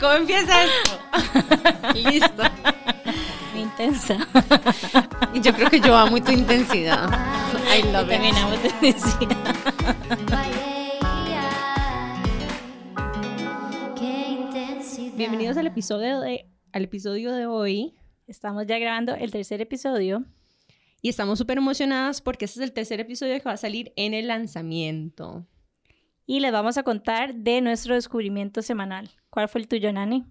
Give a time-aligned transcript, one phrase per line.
[0.00, 0.98] ¿Cómo empieza esto?
[1.94, 2.42] Listo.
[3.54, 4.18] Intensa.
[5.34, 7.08] Y yo creo que yo amo tu intensidad.
[7.76, 8.08] I love it.
[8.10, 9.28] Terminamos de decir.
[15.16, 17.94] Bienvenidos al episodio de, al episodio de hoy.
[18.26, 20.24] Estamos ya grabando el tercer episodio.
[21.02, 24.14] Y estamos súper emocionadas porque este es el tercer episodio que va a salir en
[24.14, 25.46] el lanzamiento.
[26.26, 29.10] Y les vamos a contar de nuestro descubrimiento semanal.
[29.30, 30.24] ¿Cuál fue el tuyo, Nani?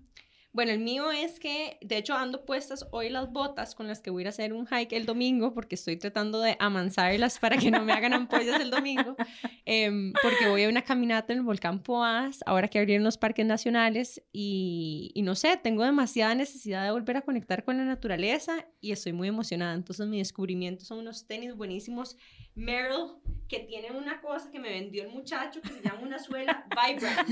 [0.56, 4.10] Bueno, el mío es que, de hecho, ando puestas hoy las botas con las que
[4.10, 7.58] voy a ir a hacer un hike el domingo, porque estoy tratando de amansarlas para
[7.58, 9.18] que no me hagan ampollas el domingo,
[9.66, 13.46] em, porque voy a una caminata en el volcán Poás, ahora que abrieron los parques
[13.46, 18.66] nacionales, y, y no sé, tengo demasiada necesidad de volver a conectar con la naturaleza
[18.80, 19.74] y estoy muy emocionada.
[19.74, 22.16] Entonces, mi descubrimiento son unos tenis buenísimos,
[22.56, 23.18] Merrill,
[23.50, 27.26] que tienen una cosa que me vendió el muchacho que se llama una suela Vibram.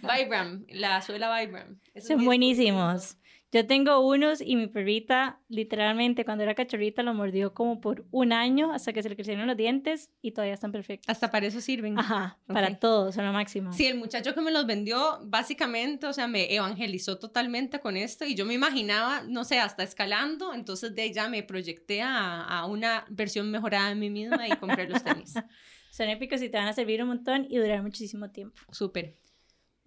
[0.02, 1.80] Vibram, la suela Vibram.
[1.92, 2.24] Eso es Son mi
[2.70, 3.18] buenísimos.
[3.50, 8.34] Yo tengo unos y mi perrita, literalmente, cuando era cachorrita, lo mordió como por un
[8.34, 11.08] año hasta que se le crecieron los dientes y todavía están perfectos.
[11.08, 11.98] Hasta para eso sirven.
[11.98, 13.72] Ajá, para todo, son lo máximo.
[13.72, 18.26] Sí, el muchacho que me los vendió, básicamente, o sea, me evangelizó totalmente con esto
[18.26, 22.66] y yo me imaginaba, no sé, hasta escalando, entonces de ya me proyecté a, a
[22.66, 25.32] una versión mejorada de mí misma y compré los tenis.
[25.90, 28.60] Son épicos y te van a servir un montón y durar muchísimo tiempo.
[28.70, 29.16] Súper.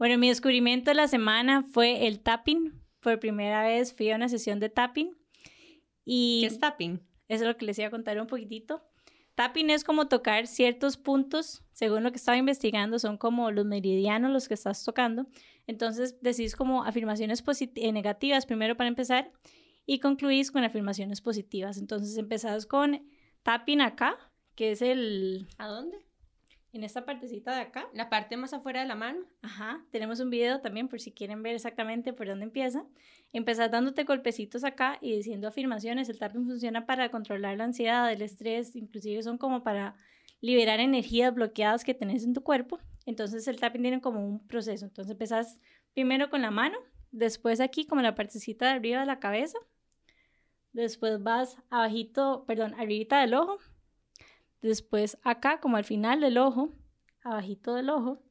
[0.01, 2.73] Bueno, mi descubrimiento de la semana fue el tapping.
[3.01, 5.15] Por primera vez fui a una sesión de tapping
[6.03, 6.99] y ¿Qué es tapping?
[7.27, 8.81] eso es lo que les iba a contar un poquitito.
[9.35, 14.31] Tapping es como tocar ciertos puntos, según lo que estaba investigando, son como los meridianos
[14.31, 15.27] los que estás tocando.
[15.67, 17.43] Entonces decís como afirmaciones
[17.75, 19.31] eh, negativas primero para empezar
[19.85, 21.77] y concluís con afirmaciones positivas.
[21.77, 23.07] Entonces empezás con
[23.43, 24.17] tapping acá,
[24.55, 26.10] que es el ¿A dónde?
[26.73, 27.87] En esta partecita de acá.
[27.93, 29.25] La parte más afuera de la mano.
[29.41, 32.85] Ajá, tenemos un video también por si quieren ver exactamente por dónde empieza.
[33.33, 36.09] Empezás dándote golpecitos acá y diciendo afirmaciones.
[36.09, 39.95] El tapping funciona para controlar la ansiedad, el estrés, inclusive son como para
[40.39, 42.79] liberar energías bloqueadas que tenés en tu cuerpo.
[43.05, 44.85] Entonces el tapping tiene como un proceso.
[44.85, 45.59] Entonces empezás
[45.93, 46.77] primero con la mano,
[47.11, 49.57] después aquí como la partecita de arriba de la cabeza,
[50.73, 53.59] después vas abajito, perdón, arribita del ojo,
[54.61, 56.73] después acá como al final del ojo,
[57.23, 58.21] abajito del ojo,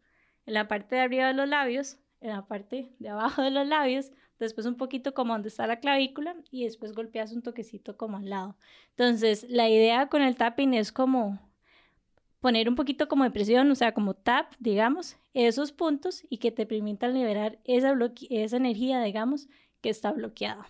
[0.47, 3.67] en la parte de arriba de los labios, en la parte de abajo de los
[3.67, 8.17] labios, después un poquito como donde está la clavícula y después golpeas un toquecito como
[8.17, 8.57] al lado.
[8.91, 11.39] Entonces, la idea con el tapping es como
[12.41, 16.51] poner un poquito como de presión, o sea, como tap, digamos, esos puntos y que
[16.51, 17.95] te permitan liberar esa,
[18.31, 19.49] esa energía, digamos,
[19.83, 20.67] que está bloqueada.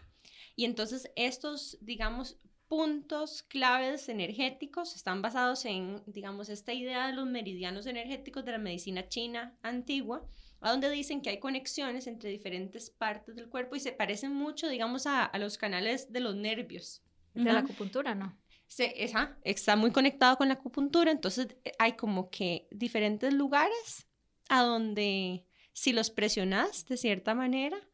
[0.56, 2.38] Y entonces estos, digamos,
[2.70, 8.58] puntos claves energéticos están basados en, digamos, esta idea de los meridianos energéticos de la
[8.58, 10.24] medicina china antigua,
[10.60, 14.68] a donde dicen que hay conexiones entre diferentes partes del cuerpo y se parecen mucho,
[14.68, 17.02] digamos, a, a los canales de los nervios.
[17.34, 18.38] De la acupuntura, ¿no?
[18.68, 24.06] Se, esa, está muy conectado con la acupuntura, entonces eh, hay como que diferentes lugares
[24.48, 27.89] a donde si los presionas de cierta manera,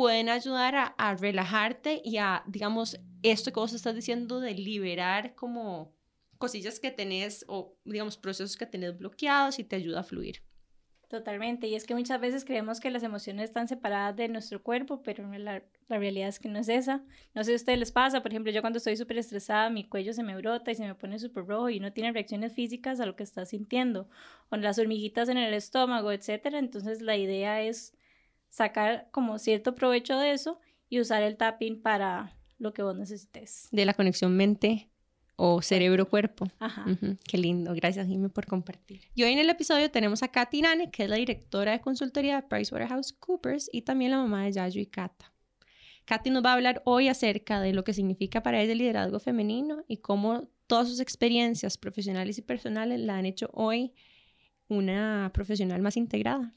[0.00, 5.94] pueden ayudar a, relajarte y a, digamos, esto que vos estás diciendo de liberar como
[6.38, 10.42] cosillas que tenés o, digamos, procesos que tenés bloqueados y te ayuda a fluir.
[11.10, 15.02] Totalmente, y es que muchas veces creemos que las emociones están separadas de nuestro cuerpo,
[15.02, 17.04] pero la realidad es que no es esa.
[17.34, 19.86] No sé si a ustedes les pasa, por ejemplo, yo cuando estoy súper estresada, mi
[19.86, 23.00] cuello se me brota y se me pone súper rojo y no tiene reacciones físicas
[23.00, 24.08] a lo que está sintiendo,
[24.48, 26.58] o las hormiguitas en el estómago, etcétera.
[26.58, 27.92] Entonces la idea es
[28.50, 33.68] sacar como cierto provecho de eso y usar el tapping para lo que vos necesites.
[33.72, 34.90] De la conexión mente
[35.36, 36.48] o cerebro-cuerpo.
[36.58, 36.84] Ajá.
[36.86, 39.00] Ujú, Qué lindo, gracias Jimmy por compartir.
[39.14, 42.36] Y hoy en el episodio tenemos a Katy Nane, que es la directora de consultoría
[42.36, 45.32] de PricewaterhouseCoopers y también la mamá de Yayo y Kata.
[46.04, 49.20] Katy nos va a hablar hoy acerca de lo que significa para ella el liderazgo
[49.20, 53.92] femenino y cómo todas sus experiencias profesionales y personales la han hecho hoy
[54.68, 56.52] una profesional más integrada.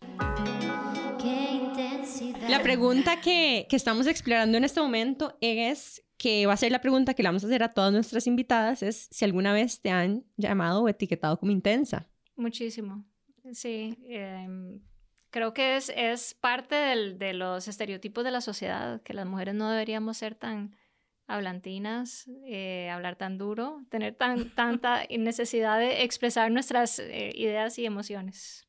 [2.49, 6.79] La pregunta que, que estamos explorando en este momento es que va a ser la
[6.81, 9.89] pregunta que le vamos a hacer a todas nuestras invitadas, es si alguna vez te
[9.89, 12.07] han llamado o etiquetado como intensa.
[12.35, 13.03] Muchísimo.
[13.51, 13.97] Sí.
[14.07, 14.79] em,
[15.31, 19.55] creo que es, es parte del- de los estereotipos de la sociedad, que las mujeres
[19.55, 20.75] no deberíamos ser tan
[21.27, 27.85] hablantinas, eh, hablar tan duro, tener tan, tanta necesidad de expresar nuestras eh, ideas y
[27.85, 28.67] emociones.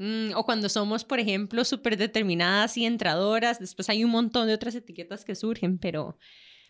[0.00, 4.54] Mm, o cuando somos, por ejemplo, súper determinadas y entradoras, después hay un montón de
[4.54, 6.16] otras etiquetas que surgen, pero,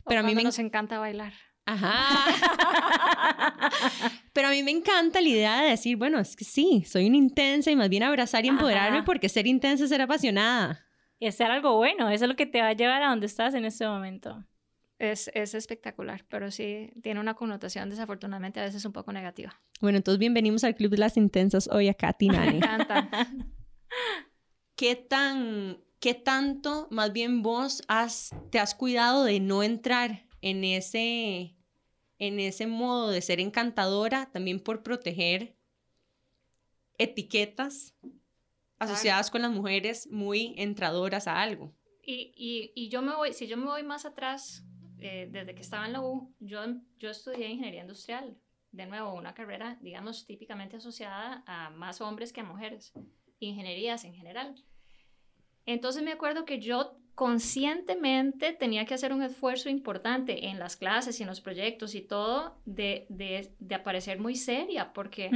[0.03, 0.43] O pero a mí me...
[0.43, 1.33] nos encanta bailar.
[1.65, 2.25] Ajá.
[4.33, 7.19] Pero a mí me encanta la idea de decir, bueno, es que sí, soy una
[7.19, 9.05] intensa y más bien abrazar y empoderarme Ajá.
[9.05, 10.85] porque ser intensa es ser apasionada.
[11.21, 13.55] Y hacer algo bueno, eso es lo que te va a llevar a donde estás
[13.55, 14.45] en este momento.
[15.01, 19.59] Es, es espectacular, pero sí tiene una connotación desafortunadamente a veces un poco negativa.
[19.81, 23.09] Bueno, entonces bienvenidos al Club de las Intensas hoy a Katy Me encanta.
[24.77, 30.65] ¿Qué tan, qué tanto más bien vos has, te has cuidado de no entrar en
[30.65, 31.57] ese,
[32.19, 35.57] en ese modo de ser encantadora también por proteger
[36.99, 37.95] etiquetas
[38.79, 41.75] asociadas con las mujeres muy entradoras a algo?
[42.03, 44.63] Y, y, y yo me voy, si yo me voy más atrás,
[45.01, 46.61] eh, desde que estaba en la U, yo,
[46.99, 48.37] yo estudié ingeniería industrial.
[48.73, 52.93] De nuevo, una carrera, digamos, típicamente asociada a más hombres que a mujeres.
[53.41, 54.55] Ingenierías en general.
[55.67, 61.19] Entonces me acuerdo que yo conscientemente tenía que hacer un esfuerzo importante en las clases
[61.19, 65.31] y en los proyectos y todo de, de, de aparecer muy seria, porque.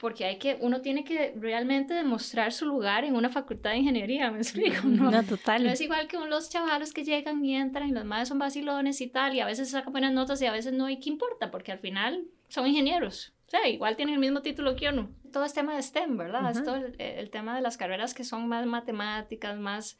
[0.00, 4.30] Porque hay que, uno tiene que realmente demostrar su lugar en una facultad de ingeniería,
[4.30, 4.86] ¿me explico?
[4.88, 5.62] No, No, total.
[5.62, 9.00] no es igual que los chavalos que llegan y entran y los madres son vacilones
[9.02, 11.50] y tal, y a veces sacan buenas notas y a veces no, ¿y qué importa?
[11.50, 15.10] Porque al final son ingenieros, o sea, igual tienen el mismo título que uno.
[15.32, 16.50] Todo es tema de STEM, ¿verdad?
[16.50, 16.64] Es Ajá.
[16.64, 19.98] todo el, el tema de las carreras que son más matemáticas, más,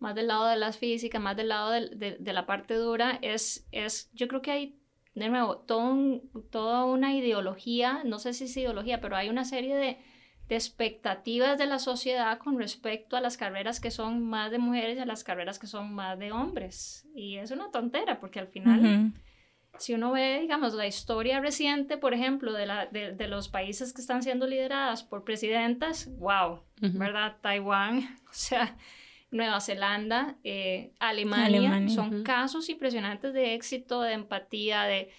[0.00, 3.18] más del lado de las físicas, más del lado del- de, de la parte dura,
[3.22, 4.76] es, es, yo creo que hay
[5.16, 9.44] de nuevo, todo un- toda una ideología, no sé si es ideología, pero hay una
[9.44, 9.98] serie de,
[10.48, 14.96] de expectativas de la sociedad con respecto a las carreras que son más de mujeres
[14.96, 17.08] y a las carreras que son más de hombres.
[17.16, 19.12] Y es una tontera, porque al final,
[19.78, 23.92] si uno ve, digamos, la historia reciente, por ejemplo, de, la, de, de los países
[23.92, 26.60] que están siendo lideradas por presidentas, wow.
[26.80, 27.36] ¿verdad?
[27.40, 28.76] Taiwán, o sea,
[29.30, 35.10] Nueva Zelanda, eh, Alemania, Alemania, son casos impresionantes de éxito, de empatía, de,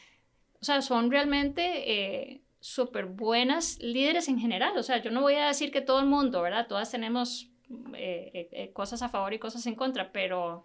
[0.61, 4.77] o sea, son realmente súper buenas líderes en general.
[4.77, 6.67] O sea, yo no voy a decir que todo el mundo, ¿verdad?
[6.67, 7.49] Todas tenemos
[7.93, 10.63] eh, eh, eh, cosas a favor y cosas en contra, pero,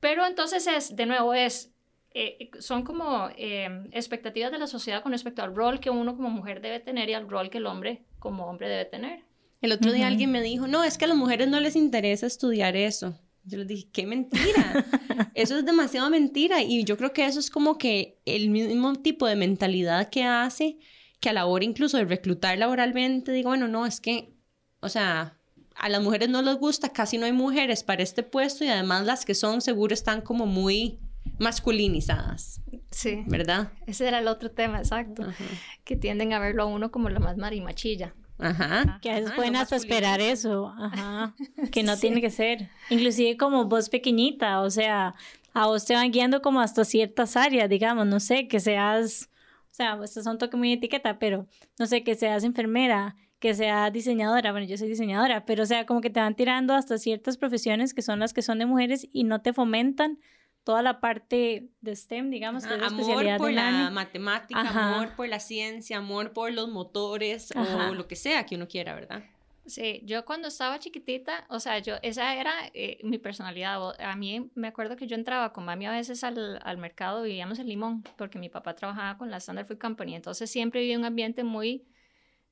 [0.00, 1.72] pero entonces es, de nuevo, es,
[2.12, 6.30] eh, son como eh, expectativas de la sociedad con respecto al rol que uno como
[6.30, 9.22] mujer debe tener y al rol que el hombre como hombre debe tener.
[9.60, 12.26] El otro día alguien me dijo, no, es que a las mujeres no les interesa
[12.26, 13.18] estudiar eso.
[13.44, 14.84] Yo les dije, qué mentira.
[15.34, 16.62] eso es demasiado mentira.
[16.62, 20.78] Y yo creo que eso es como que el mismo tipo de mentalidad que hace
[21.20, 24.32] que a la hora incluso de reclutar laboralmente, digo, bueno, no, es que,
[24.80, 25.36] o sea,
[25.76, 29.04] a las mujeres no les gusta, casi no hay mujeres para este puesto y además
[29.04, 30.98] las que son seguro están como muy
[31.38, 32.60] masculinizadas,
[32.90, 33.22] Sí.
[33.26, 33.72] ¿verdad?
[33.86, 35.22] Ese era el otro tema, exacto.
[35.22, 35.44] Ajá.
[35.84, 38.14] Que tienden a verlo a uno como la más marimachilla.
[38.40, 38.98] Ajá.
[39.02, 41.34] Que a veces Ajá, pueden lo hasta esperar eso, ajá,
[41.72, 42.00] que no Sí.
[42.02, 42.68] tiene que ser.
[42.88, 45.14] Inclusive como vos pequeñita, o sea,
[45.52, 49.28] a vos te van guiando como hasta ciertas áreas, digamos, no sé, que seas,
[49.70, 51.46] o sea, esto es un toque muy etiqueta, pero
[51.78, 55.86] no sé, que seas enfermera, que seas diseñadora, bueno, yo soy diseñadora, pero o sea,
[55.86, 59.08] como que te van tirando hasta ciertas profesiones que son las que son de mujeres
[59.12, 60.18] y no te fomentan
[60.64, 63.94] toda la parte de STEM, digamos, que es la amor especialidad por de la Nani.
[63.94, 64.96] matemática, Ajá.
[64.96, 67.90] amor por la ciencia, amor por los motores Ajá.
[67.90, 69.22] o lo que sea que uno quiera, ¿verdad?
[69.66, 73.78] Sí, yo cuando estaba chiquitita, o sea, yo, esa era eh, mi personalidad.
[74.00, 77.58] A mí me acuerdo que yo entraba con mami a veces al, al mercado, vivíamos
[77.58, 81.04] en Limón, porque mi papá trabajaba con la Standard Food Company, entonces siempre vivía un
[81.04, 81.84] ambiente muy,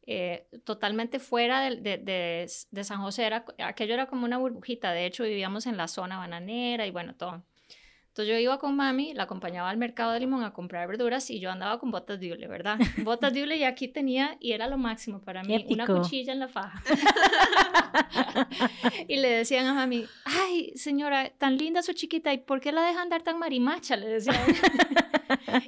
[0.07, 4.93] eh, totalmente fuera de, de, de- de San José, era, aquello era como una burbujita,
[4.93, 7.43] de hecho vivíamos en la zona bananera y bueno, todo.
[8.19, 11.39] Entonces yo iba con mami, la acompañaba al mercado de Limón a comprar verduras y
[11.39, 12.77] yo andaba con botas de hule, ¿verdad?
[13.05, 16.41] Botas de hule y aquí tenía, y era lo máximo para mí, una cuchilla en
[16.41, 16.83] la faja.
[19.07, 22.83] y le decían a mami, ay, señora, tan linda su chiquita, ¿y por qué la
[22.83, 23.95] deja andar tan marimacha?
[23.95, 24.35] Le decían.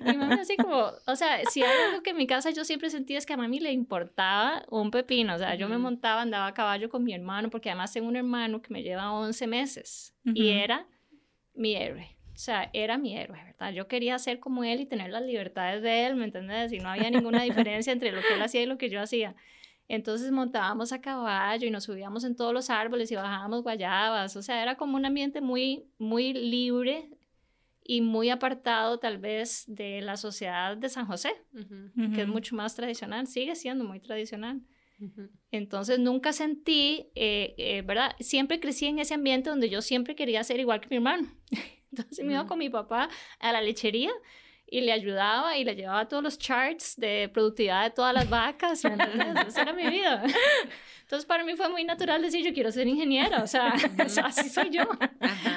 [0.04, 2.90] y mami así como, o sea, si hay algo que en mi casa yo siempre
[2.90, 6.48] sentí es que a mami le importaba un pepino, o sea, yo me montaba, andaba
[6.48, 10.16] a caballo con mi hermano, porque además tengo un hermano que me lleva 11 meses
[10.24, 10.58] y Ujú.
[10.58, 10.86] era
[11.54, 12.16] mi héroe.
[12.40, 13.70] O sea, era mi héroe, ¿verdad?
[13.74, 16.72] Yo quería ser como él y tener las libertades de él, ¿me entiendes?
[16.72, 19.36] Y no había ninguna diferencia entre lo que él hacía y lo que yo hacía.
[19.88, 24.36] Entonces montábamos a caballo y nos subíamos en todos los árboles y bajábamos guayabas.
[24.36, 27.10] O sea, era como un ambiente muy, muy libre
[27.84, 31.34] y muy apartado tal vez de la sociedad de San José,
[32.14, 34.62] que es mucho más tradicional, sigue siendo muy tradicional.
[35.50, 38.16] Entonces nunca sentí, eh, eh, ¿verdad?
[38.18, 41.28] Siempre crecí en ese ambiente donde yo siempre quería ser igual que mi hermano.
[41.92, 43.08] Entonces me iba con mi papá
[43.40, 44.10] a la lechería
[44.70, 48.84] y le ayudaba y le llevaba todos los charts de productividad de todas las vacas.
[48.84, 50.24] Esa era mi vida.
[51.10, 53.74] Entonces para mí fue muy natural decir yo quiero ser ingeniera, o sea,
[54.24, 54.84] así soy yo.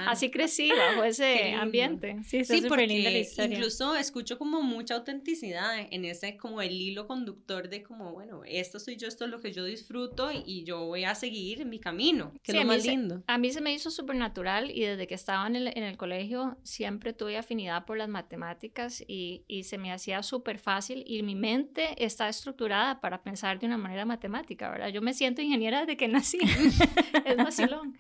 [0.08, 2.18] Así crecí bajo ese ambiente.
[2.24, 3.58] Sí, sí porque linda la historia.
[3.58, 8.80] incluso escucho como mucha autenticidad en ese como el hilo conductor de como, bueno, esto
[8.80, 12.34] soy yo, esto es lo que yo disfruto y, yo voy a seguir mi camino,
[12.42, 13.22] que es lo más lindo.
[13.28, 15.98] a mí se me hizo súper natural y desde que estaba en el, en el,
[15.98, 21.22] colegio siempre tuve afinidad por las matemáticas y, y se me hacía súper fácil y
[21.24, 24.90] mi mente está estructurada para pensar de una manera matemática, ¿verdad?
[24.90, 26.40] Yo me siento ingeniera desde que nací.
[27.26, 27.98] es vacilón.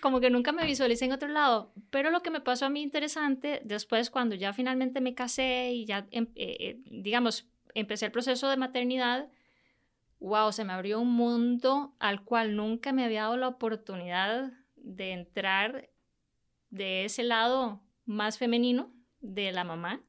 [0.00, 1.72] Como que nunca me visualicé en otro lado.
[1.90, 5.86] Pero lo que me pasó a mí interesante, después cuando ya finalmente me casé y
[5.86, 9.28] ya, em, eh, eh, digamos, empecé el proceso de maternidad,
[10.20, 15.12] wow, se me abrió un mundo al cual nunca me había dado la oportunidad de
[15.12, 15.90] entrar
[16.70, 20.02] de ese lado más femenino de la mamá.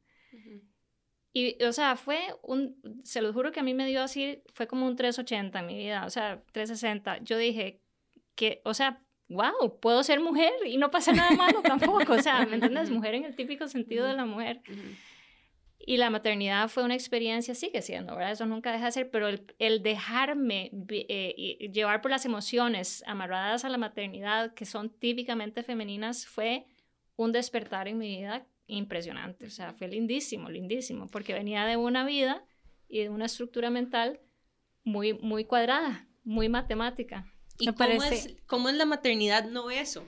[1.37, 4.67] Y, o sea, fue un, se lo juro que a mí me dio así, fue
[4.67, 7.17] como un 380 en mi vida, o sea, 360.
[7.23, 7.81] Yo dije
[8.35, 12.45] que, o sea, wow, puedo ser mujer y no pasa nada malo tampoco, o sea,
[12.45, 12.89] ¿me entiendes?
[12.89, 14.61] Mujer en el típico sentido de la mujer.
[15.77, 18.31] Y la maternidad fue una experiencia, sigue siendo, ¿verdad?
[18.31, 23.65] Eso nunca deja de ser, pero el, el dejarme eh, llevar por las emociones amarradas
[23.65, 26.65] a la maternidad, que son típicamente femeninas, fue
[27.17, 32.05] un despertar en mi vida impresionante, o sea, fue lindísimo, lindísimo, porque venía de una
[32.05, 32.45] vida
[32.87, 34.19] y de una estructura mental
[34.83, 37.31] muy, muy cuadrada, muy matemática.
[37.57, 40.07] ¿Y cómo, es, cómo es la maternidad no eso?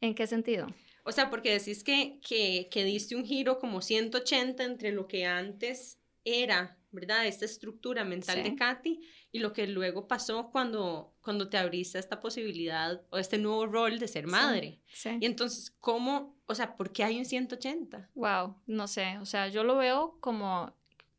[0.00, 0.66] ¿En qué sentido?
[1.04, 5.26] O sea, porque decís que, que, que diste un giro como 180 entre lo que
[5.26, 7.26] antes era ¿verdad?
[7.26, 12.20] Esta estructura mental de Katy y lo que luego pasó cuando, cuando te abriste esta
[12.20, 14.80] posibilidad o este nuevo rol de ser madre.
[15.20, 18.10] Y entonces, ¿cómo, o sea, por qué hay un 180?
[18.14, 20.74] Wow, no sé, o sea, yo lo veo como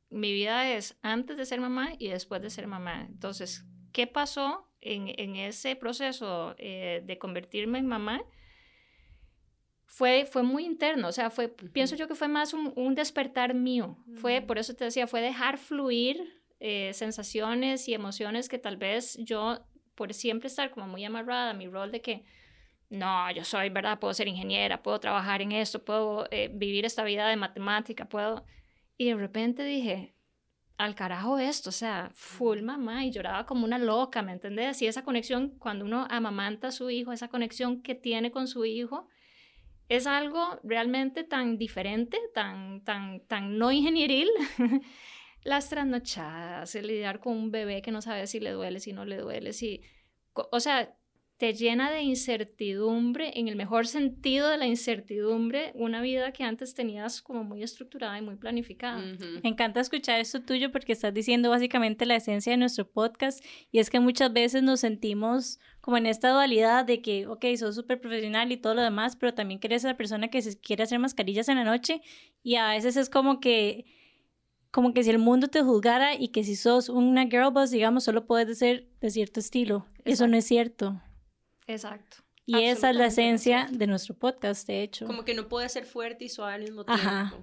[0.10, 3.06] mi vida es antes de ser mamá y después de ser mamá.
[3.08, 8.22] Entonces, ¿qué pasó en, en ese proceso eh, de convertirme en mamá?
[9.86, 13.56] fue, fue muy interno, o sea, fue, pienso yo que fue más un, un despertar
[13.56, 18.78] mío, fue, por eso te decía, fue dejar fluir eh, sensaciones y emociones que tal
[18.78, 22.24] vez yo, por siempre estar como muy amarrada a mi rol de que,
[22.90, 24.00] no, yo soy, ¿verdad?
[24.00, 28.46] Puedo ser ingeniera, puedo trabajar en esto, puedo eh, vivir esta vida de matemática, puedo...
[28.98, 30.16] Y de repente dije,
[30.78, 34.82] al carajo esto, o sea, full mamá y lloraba como una loca, ¿me entendés?
[34.82, 38.66] Y esa conexión, cuando uno amamanta a su hijo, esa conexión que tiene con su
[38.66, 39.08] hijo,
[39.88, 44.30] es algo realmente tan diferente, tan, tan, tan no ingenieril.
[45.44, 49.06] Las trasnochadas, el lidiar con un bebé que no sabe si le duele, si no
[49.06, 49.82] le duele, si...
[50.34, 50.96] O sea,
[51.40, 56.74] te llena de incertidumbre, en el mejor sentido de la incertidumbre, una vida que antes
[56.74, 59.02] tenías como muy estructurada y muy planificada.
[59.42, 63.42] Me encanta escuchar esto tuyo porque estás diciendo básicamente la esencia de nuestro podcast
[63.72, 67.74] y es que muchas veces nos sentimos como en esta dualidad de que, ok, sos
[67.74, 70.84] súper profesional y todo lo demás, pero también quieres ser la persona que se quiere
[70.84, 72.02] hacer mascarillas en la noche
[72.44, 73.86] y a veces es como que
[74.72, 78.04] como que si el mundo te juzgara y que si sos una girl boss, digamos,
[78.04, 79.86] solo puedes ser de cierto estilo.
[80.04, 81.02] Eso no es cierto.
[81.70, 82.18] Exacto.
[82.48, 85.06] Y esa es la esencia de nuestro podcast, de hecho.
[85.06, 87.04] Como que no puede ser fuerte y suave al mismo tiempo.
[87.04, 87.34] Ajá.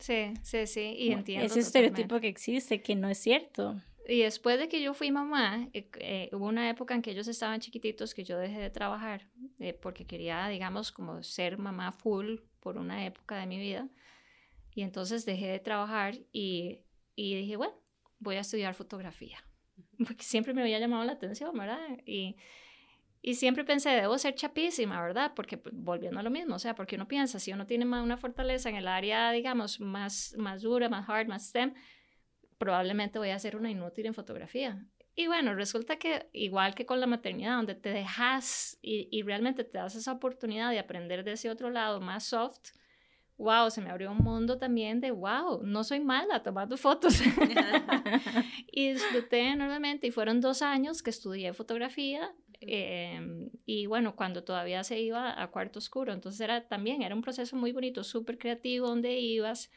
[0.00, 1.46] Sí, sí, sí, y entiendo.
[1.46, 3.80] Ese estereotipo que existe, que no es cierto.
[4.08, 7.28] Y después de que yo fui mamá, eh, eh, hubo una época en que ellos
[7.28, 9.28] estaban chiquititos que yo dejé de trabajar
[9.60, 13.88] eh, porque quería, digamos, como ser mamá full por una época de mi vida.
[14.74, 16.80] Y entonces dejé de trabajar y,
[17.14, 17.74] y dije, bueno,
[18.18, 19.38] voy a estudiar fotografía.
[19.98, 21.78] Porque siempre me había llamado la atención, ¿verdad?
[22.04, 22.36] Y
[23.22, 25.32] y siempre pensé, debo ser chapísima, ¿verdad?
[25.34, 28.02] Porque pues, volviendo a lo mismo, o sea, porque uno piensa, si uno tiene más
[28.02, 31.74] una fortaleza en el área, digamos, más, más dura, más hard, más STEM,
[32.56, 34.82] probablemente voy a ser una inútil en fotografía.
[35.14, 39.64] Y bueno, resulta que igual que con la maternidad, donde te dejas y, y realmente
[39.64, 42.70] te das esa oportunidad de aprender de ese otro lado más soft,
[43.36, 47.20] wow, se me abrió un mundo también de, wow, no soy mala tomando fotos.
[48.72, 54.84] y disfruté enormemente y fueron dos años que estudié fotografía Em, y bueno, cuando todavía
[54.84, 58.88] se iba a cuarto oscuro, entonces era también, era un proceso muy bonito, súper creativo,
[58.88, 59.70] donde ibas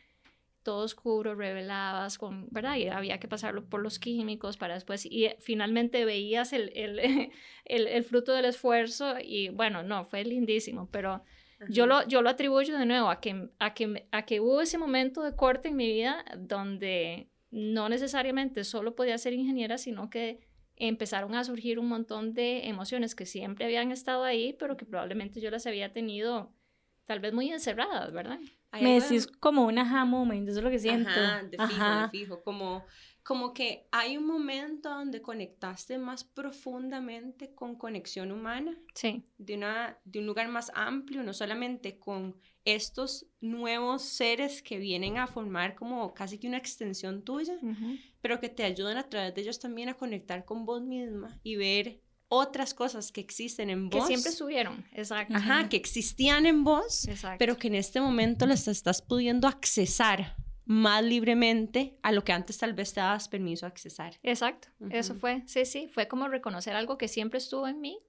[0.64, 2.78] todo oscuro, revelabas, con, ¿verdad?
[2.78, 7.00] Y había que pasarlo por los químicos para después, y eh, finalmente veías el, el,
[7.66, 11.24] el, el fruto del esfuerzo y bueno, no, fue lindísimo, pero
[11.70, 14.78] yo lo, yo lo atribuyo de nuevo a que, a, que, a que hubo ese
[14.78, 20.40] momento de corte en mi vida donde no necesariamente solo podía ser ingeniera, sino que
[20.76, 25.42] empezaron a surgir un montón de emociones que siempre habían estado ahí, pero que probablemente
[25.42, 26.54] yo las había tenido
[27.06, 28.40] tal vez muy encerradas, ¿verdad?
[28.72, 31.10] Me decís como una aha moment, eso es lo que siento.
[31.10, 32.84] Ajá, de fijo, de fijo, como
[33.24, 38.78] como que hay un momento donde conectaste más profundamente con conexión humana.
[38.94, 39.26] Sí.
[39.38, 45.18] De, una, de un lugar más amplio, no solamente con estos nuevos seres que vienen
[45.18, 47.58] a formar como casi que una extensión tuya,
[48.22, 51.56] pero que te ayudan a través de ellos también a conectar con vos misma y
[51.56, 54.02] ver otras cosas que existen en vos.
[54.02, 55.36] Que siempre estuvieron, exacto.
[55.36, 61.04] Ajá, que existían en vos, pero que en este momento las estás pudiendo accesar más
[61.04, 64.18] libremente a lo que antes tal vez te dabas permiso a accesar.
[64.24, 68.00] Exacto, eso fue, sí, sí, fue como reconocer algo que siempre estuvo en mí,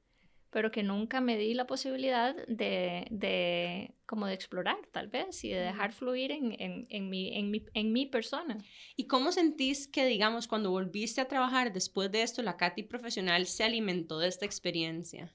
[0.55, 5.49] pero que nunca me di la posibilidad de, de como de explorar tal vez y
[5.49, 8.59] de dejar fluir en, en, en, mi, en, mi, en mi persona.
[8.95, 13.47] ¿Y cómo sentís que, digamos, cuando volviste a trabajar después de esto, la Katy profesional
[13.47, 15.33] se alimentó de esta experiencia?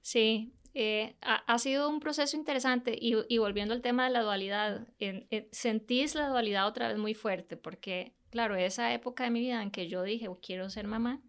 [0.00, 4.88] Sí, eh, ha, sido un proceso interesante y, volviendo al tema de la dualidad,
[5.52, 9.70] sentís la dualidad otra vez muy fuerte porque, claro, esa época de mi vida en
[9.70, 11.20] que yo dije, oh, quiero ser mamá,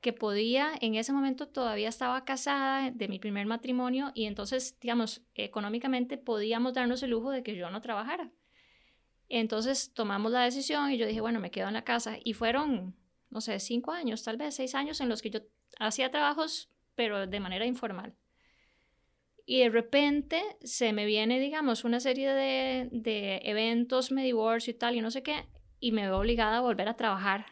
[0.00, 5.22] que podía, en ese momento todavía estaba casada de mi primer matrimonio y entonces, digamos,
[5.34, 8.30] económicamente podíamos darnos el lujo de que yo no trabajara.
[9.28, 12.16] Entonces tomamos la decisión y yo dije, bueno, me quedo en la casa.
[12.22, 12.96] Y fueron,
[13.30, 15.40] no sé, cinco años, tal vez seis años en los que yo
[15.80, 18.14] hacía trabajos, pero de manera informal.
[19.44, 24.74] Y de repente se me viene, digamos, una serie de, de eventos, me divorcio y
[24.74, 25.46] tal, y no sé qué,
[25.80, 27.46] y me veo obligada a volver a trabajar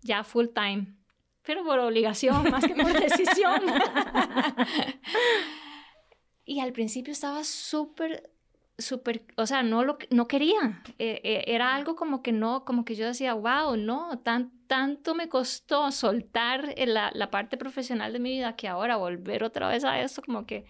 [0.00, 0.96] ya full time,
[1.44, 3.60] pero por obligación más que por decisión.
[6.44, 8.30] y al principio estaba súper,
[8.78, 10.82] súper, o sea, no lo no quería.
[10.98, 15.14] Eh, eh, era algo como que no, como que yo decía, wow, no, tan, tanto
[15.14, 19.84] me costó soltar la, la parte profesional de mi vida que ahora volver otra vez
[19.84, 20.66] a esto, como que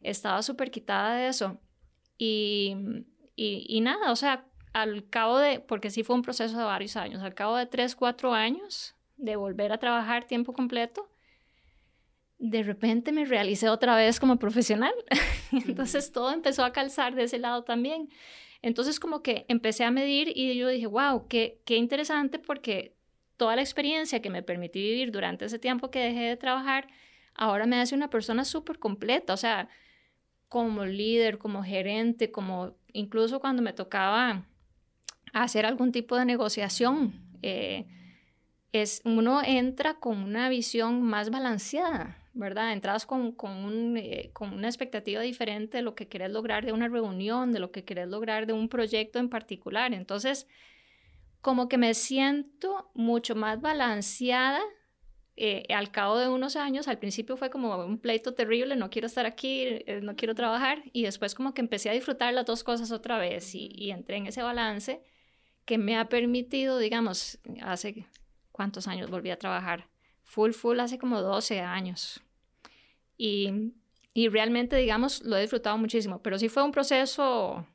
[0.00, 1.60] estaba súper quitada de eso.
[2.18, 2.76] Y,
[3.36, 7.22] y, nada, o sea, al cabo de, porque sí fue un proceso de varios años,
[7.22, 11.08] al cabo de tres, cuatro años de volver a trabajar tiempo completo,
[12.38, 14.94] de repente me realicé otra vez como profesional.
[15.52, 18.08] Entonces todo empezó a calzar de ese lado también.
[18.62, 22.96] Entonces como que empecé a medir y yo dije, wow, qué, qué interesante porque
[23.36, 26.88] toda la experiencia que me permití vivir durante ese tiempo que dejé de trabajar,
[27.34, 29.34] ahora me hace una persona súper completa.
[29.34, 29.68] O sea,
[30.48, 34.46] como líder, como gerente, como incluso cuando me tocaba
[35.32, 37.86] hacer algún tipo de negociación, eh,
[38.72, 42.72] es, uno entra con una visión más balanceada, ¿verdad?
[42.72, 46.88] Entras con, con, eh, con, una expectativa diferente de lo que querés lograr de una
[46.88, 49.92] reunión, de lo que querés lograr de un proyecto en particular.
[49.92, 50.46] Entonces,
[51.40, 54.60] como que me siento mucho más balanceada
[55.42, 59.06] eh, al cabo de unos años, al principio fue como un pleito terrible, no quiero
[59.06, 62.62] estar aquí, eh, no quiero trabajar, y después como que empecé a disfrutar las dos
[62.62, 65.02] cosas otra vez y, entré en ese balance
[65.64, 68.06] que me ha permitido, digamos, hace
[68.60, 69.88] cuántos años volví a trabajar,
[70.22, 72.20] full, full, hace como 12 años.
[73.16, 73.72] Y,
[74.12, 77.66] y realmente, digamos, lo he disfrutado muchísimo, pero sí fue un proceso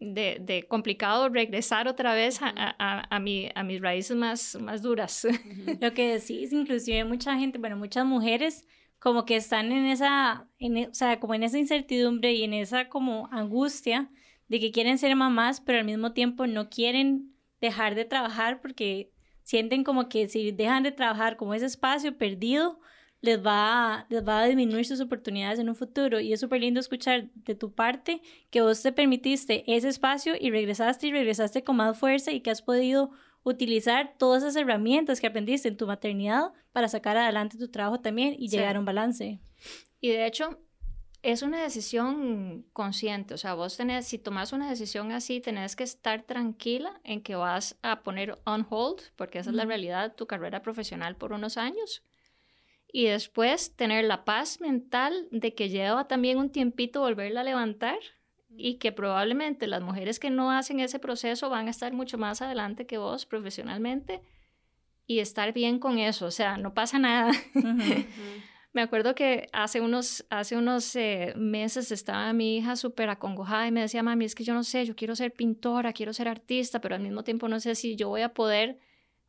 [0.00, 4.80] de, de, complicado regresar otra vez a, a, a, mi, a mis raíces más, más
[4.80, 5.28] duras.
[5.82, 8.66] Lo que decís, inclusive mucha gente, bueno, muchas mujeres
[8.98, 12.54] como que están en esa, en, e, o sea, como en esa incertidumbre y en
[12.54, 14.10] esa como angustia
[14.48, 19.12] de que quieren ser mamás, pero al mismo tiempo no quieren dejar de trabajar porque
[19.46, 22.80] sienten como que si dejan de trabajar como ese espacio perdido,
[23.20, 26.18] les va, a, les va a disminuir sus oportunidades en un futuro.
[26.18, 30.50] Y es súper lindo escuchar de tu parte que vos te permitiste ese espacio y
[30.50, 33.10] regresaste y regresaste con más fuerza y que has podido
[33.44, 38.34] utilizar todas esas herramientas que aprendiste en tu maternidad para sacar adelante tu trabajo también
[38.36, 39.38] y llegar a un balance.
[40.00, 40.58] Y de hecho,
[41.26, 45.82] es una decisión consciente, o sea, vos tenés, si tomas una decisión así, tenés que
[45.82, 50.14] estar tranquila en que vas a poner on hold, porque esa es la realidad de
[50.14, 52.04] tu carrera profesional por unos años,
[52.92, 57.98] y después tener la paz mental de que lleva también un tiempito volverla a levantar
[58.48, 62.40] y que probablemente las mujeres que no hacen ese proceso van a estar mucho más
[62.40, 64.22] adelante que vos profesionalmente
[65.08, 67.32] y estar bien con eso, o sea, no pasa nada.
[68.76, 73.72] Me acuerdo que hace unos, hace unos eh, meses estaba mi hija súper acongojada y
[73.72, 76.78] me decía, mami, es que yo no sé, yo quiero ser pintora, quiero ser artista,
[76.78, 78.78] pero al mismo tiempo no sé si yo voy a poder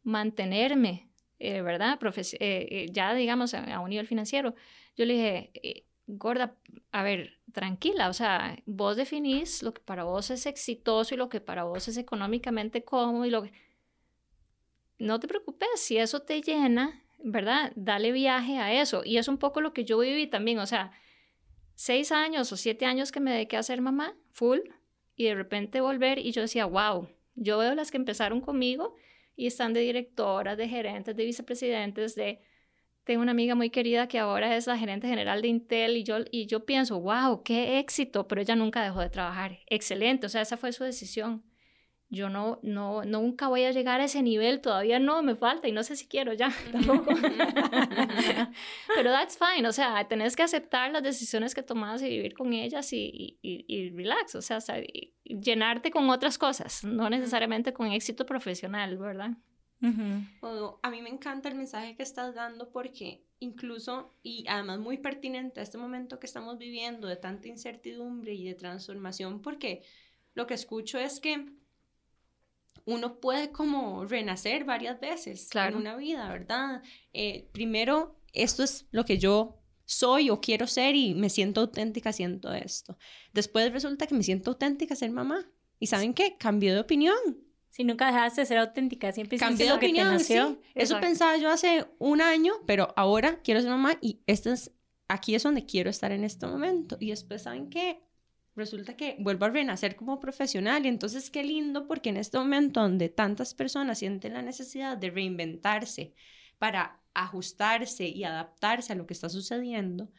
[0.03, 1.07] mantenerme
[1.39, 1.97] eh, ¿verdad?
[2.03, 4.53] Eh, eh, ya digamos a, un nivel financiero.
[4.97, 6.57] Yo le dije, gorda,
[6.91, 11.29] a ver, tranquila, o sea, vos definís lo que para vos es exitoso y lo
[11.29, 13.53] que para vos es económicamente cómodo y lo que...
[14.99, 17.71] No te preocupes, si eso te llena, ¿verdad?
[17.75, 19.01] Dale viaje a eso.
[19.03, 20.91] Y es un poco lo que yo viví también, o sea,
[21.75, 24.60] seis años o siete años que me dediqué a ser mamá, full,
[25.15, 28.95] y de repente volver y yo decía, wow, yo veo las que empezaron conmigo
[29.36, 32.41] y están de directoras, de gerentes, de vicepresidentes, de...
[33.03, 36.17] Tengo una amiga muy querida que ahora es la gerente general de Intel y yo,
[36.30, 39.60] y yo pienso, wow, qué éxito, pero ella nunca dejó de trabajar.
[39.67, 41.46] Excelente, o sea, esa fue su decisión
[42.10, 45.74] yo no, no, nunca voy a llegar a ese nivel, todavía no, me falta y
[45.74, 47.13] no sé si quiero ya tampoco.
[48.96, 52.54] Pero that's fine, o sea, tenés que aceptar las decisiones que tomas y vivir con
[52.54, 54.60] ellas y, y, y relax, o sea,
[55.24, 59.32] llenarte con otras cosas, no necesariamente con éxito profesional, ¿verdad?
[59.80, 65.60] a mí me encanta el mensaje que estás dando porque incluso, y además muy pertinente
[65.60, 69.84] a este momento que estamos viviendo de tanta incertidumbre y de transformación, porque
[70.34, 71.46] lo que escucho es que
[72.88, 76.82] uno puede como renacer varias veces en una vida, ¿verdad?
[77.12, 82.12] Eh, primero, esto es lo que yo soy o quiero ser y me siento auténtica
[82.12, 82.97] haciendo esto.
[83.34, 85.52] Después resulta que me siento auténtica ser mamá.
[85.80, 86.38] ¿Y saben qué?
[86.38, 87.17] Cambió de opinión.
[87.69, 90.36] Si nunca dejaste de ser auténtica, siempre Cambié de opinión, Sí.
[90.73, 94.71] Eso pensaba yo hace un año, pero ahora quiero ser mamá y este es,
[95.10, 96.95] aquí es donde quiero estar en este momento.
[97.02, 98.07] Y después, ¿saben qué?
[98.58, 102.82] Resulta que vuelvo a renacer como profesional y entonces qué lindo porque en este momento
[102.82, 106.13] donde tantas personas sienten la necesidad de reinventarse
[106.58, 110.10] para ajustarse y adaptarse a lo que está sucediendo,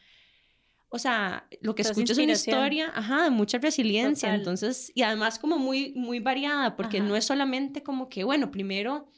[0.91, 5.39] o sea, lo que escucho es una historia, ajá, de mucha resiliencia, entonces, y además
[5.39, 9.11] como muy, muy variada, porque no es solamente como que, bueno, primero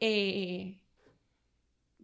[0.00, 0.79] eh,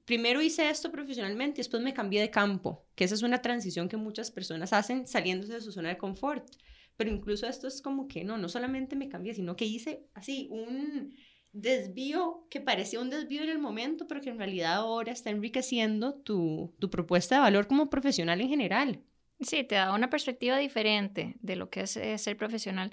[0.07, 3.89] primero hice esto profesionalmente y después me cambié de campo, que esa es una transición
[3.89, 6.49] que muchas personas hacen saliéndose de su zona de confort.
[6.97, 10.49] Pero incluso esto es como que no, no solamente me cambié, sino que hice así
[10.51, 11.15] un
[11.53, 16.15] desvío que parecía un desvío en el momento, pero que en realidad ahora está enriqueciendo
[16.15, 19.03] tu, tu propuesta de valor como profesional en general.
[19.41, 22.91] Sí, te da una perspectiva diferente de lo que es, ser profesional.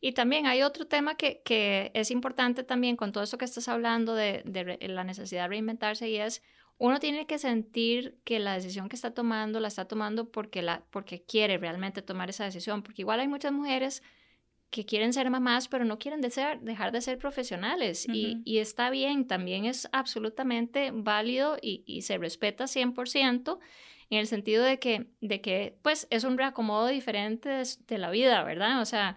[0.00, 3.68] Y también hay otro tema que, que, es importante también con todo esto que estás
[3.68, 6.42] hablando de, de, la necesidad de reinventarse y es
[6.78, 10.84] uno tiene que sentir que la decisión que está tomando la está tomando porque, la,
[10.90, 14.02] porque quiere realmente tomar esa decisión, porque igual hay muchas mujeres
[14.70, 18.06] que quieren ser mamás, pero no quieren dejar de ser profesionales.
[18.12, 23.58] y, y, está bien, también es absolutamente válido y, y, se respeta 100%
[24.10, 28.10] en el sentido de que, de que pues, es un reacomodo diferente de, de la
[28.10, 28.82] vida, ¿verdad?
[28.82, 29.16] O sea,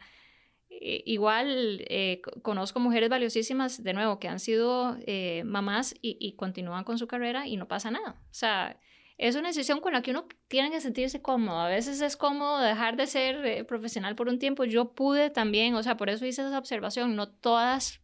[0.81, 6.97] igual eh, conozco mujeres valiosísimas, de nuevo, que han sido eh, mamás y, continúan con
[6.97, 8.11] su carrera y no pasa nada.
[8.11, 8.79] O sea,
[9.17, 11.59] es una decisión con la que uno tiene que sentirse cómodo.
[11.59, 14.63] A veces es cómodo dejar de ser profesional por un tiempo.
[14.63, 17.15] Yo pude también, o sea, por eso hice esa observación.
[17.15, 18.01] No todas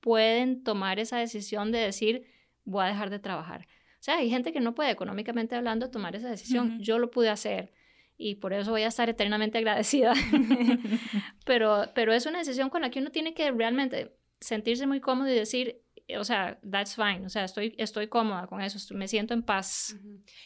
[0.00, 2.26] pueden tomar esa decisión de decir,
[2.64, 3.66] voy a dejar de trabajar.
[4.00, 6.80] O sea, hay gente que no puede, económicamente hablando, tomar esa decisión.
[6.80, 7.72] Yo lo pude hacer
[8.20, 10.12] y por eso voy a estar eternamente agradecida.
[11.46, 15.30] pero, pero es una decisión con la que uno tiene que realmente sentirse muy cómodo
[15.30, 15.80] y decir,
[16.18, 19.96] o sea, that's fine, o sea, estoy, estoy cómoda con eso, me siento en paz.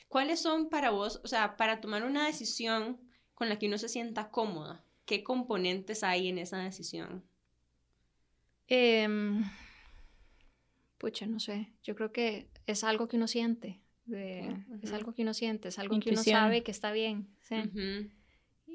[0.07, 3.01] ¿Cuáles son para vos, o sea, para tomar una decisión
[3.35, 4.85] con la que uno se sienta cómoda?
[5.05, 7.25] ¿Qué componentes hay en esa decisión?
[8.69, 9.09] Eh,
[10.99, 13.81] pucha, no sé, yo creo que es algo que uno siente.
[14.83, 17.29] Es algo que uno siente, es algo que uno sabe que está bien.
[17.41, 17.57] ¿sí?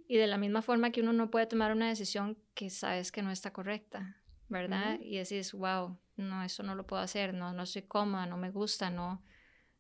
[0.08, 3.22] Y de la misma forma que uno no puede tomar una decisión que sabes que
[3.22, 5.00] no está correcta, ¿verdad?
[5.02, 8.50] Y decís, wow, no, eso no lo puedo hacer, no, no soy cómoda, no me
[8.50, 9.24] gusta, no,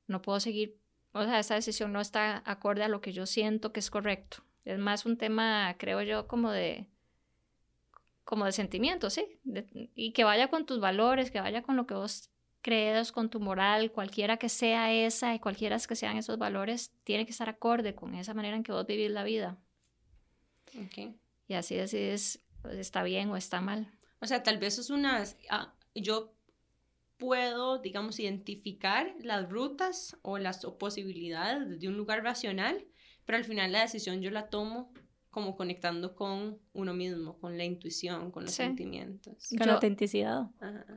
[0.08, 0.78] no puedo seguir.
[1.14, 4.44] O sea, esa decisión no está acorde a lo que yo siento que es correcto.
[4.66, 6.88] Es más un tema, creo yo, como de
[8.24, 9.40] como de sentimiento, sí,
[9.96, 12.30] y que vaya con tus valores, que vaya con lo que vos
[12.62, 17.26] crees con tu moral, cualquiera que sea esa y cualquiera que sean esos valores, tiene
[17.26, 19.58] que estar acorde con esa manera en que vos vivís la vida.
[20.88, 21.15] Okay.
[21.48, 23.91] Y así decides, pues, está bien o está mal.
[24.19, 25.24] O sea, tal vez es una...
[25.50, 26.36] Ah, yo
[27.17, 32.86] puedo, digamos, identificar las rutas o las posibilidades de un lugar racional,
[33.26, 34.93] pero al final la decisión yo la tomo
[35.30, 39.50] como conectando con uno mismo, con la intuición, con los sentimientos.
[39.58, 40.48] Con la autenticidad.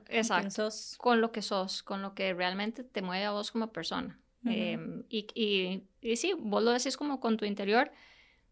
[0.09, 0.69] Exacto.
[0.99, 4.19] Con lo que sos, con lo que realmente te mueve a vos como persona.
[4.45, 7.93] Em, y, y, y, sí, vos lo decís como con tu interior,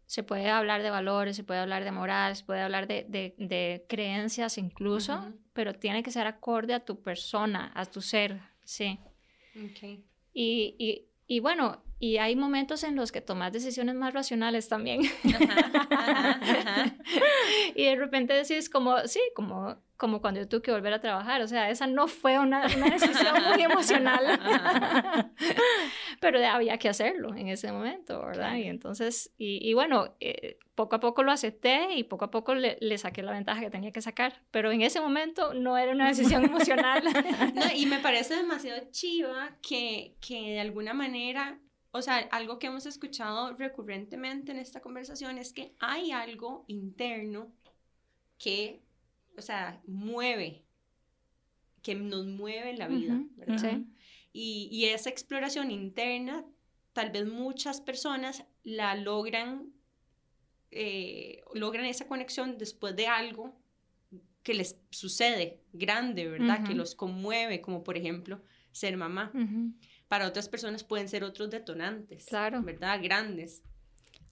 [0.06, 3.34] se puede hablar de valores, se puede hablar de moral, se puede hablar de, de,
[3.38, 9.00] de creencias incluso, pero tiene que ser acorde a tu persona, a tu ser, sí.
[9.72, 10.04] Okay.
[10.32, 15.02] Y, y, y bueno, y hay momentos en los que tomas decisiones más racionales también.
[17.74, 21.42] y de repente decís como, sí, como, como cuando yo tuve que volver a trabajar.
[21.42, 24.40] O sea, esa no fue una, decisión muy emocional.
[26.20, 28.56] Pero había que hacerlo en ese momento, ¿verdad?
[28.56, 32.78] Y entonces, y, bueno, eh, poco a poco lo acepté y poco a poco le,
[32.80, 34.40] le, saqué la ventaja que tenía que sacar.
[34.50, 37.02] Pero en ese momento no era una decisión emocional.
[37.76, 41.60] y me parece demasiado chiva que, que de alguna manera
[41.92, 47.52] o sea, algo que hemos escuchado recurrentemente en esta conversación es que hay algo interno
[48.38, 48.80] que,
[49.36, 50.62] o sea, mueve,
[51.82, 53.80] que nos mueve la vida, ¿verdad?
[54.32, 56.44] Y, y, esa exploración interna,
[56.92, 59.72] tal vez muchas personas la logran,
[60.70, 63.58] eh, logran esa conexión después de algo
[64.44, 66.64] que les sucede grande, ¿verdad?
[66.64, 69.32] Que los conmueve, como por ejemplo ser mamá
[70.10, 72.60] para otras personas pueden ser otros detonantes, claro.
[72.64, 72.98] ¿verdad?
[73.00, 73.62] Grandes.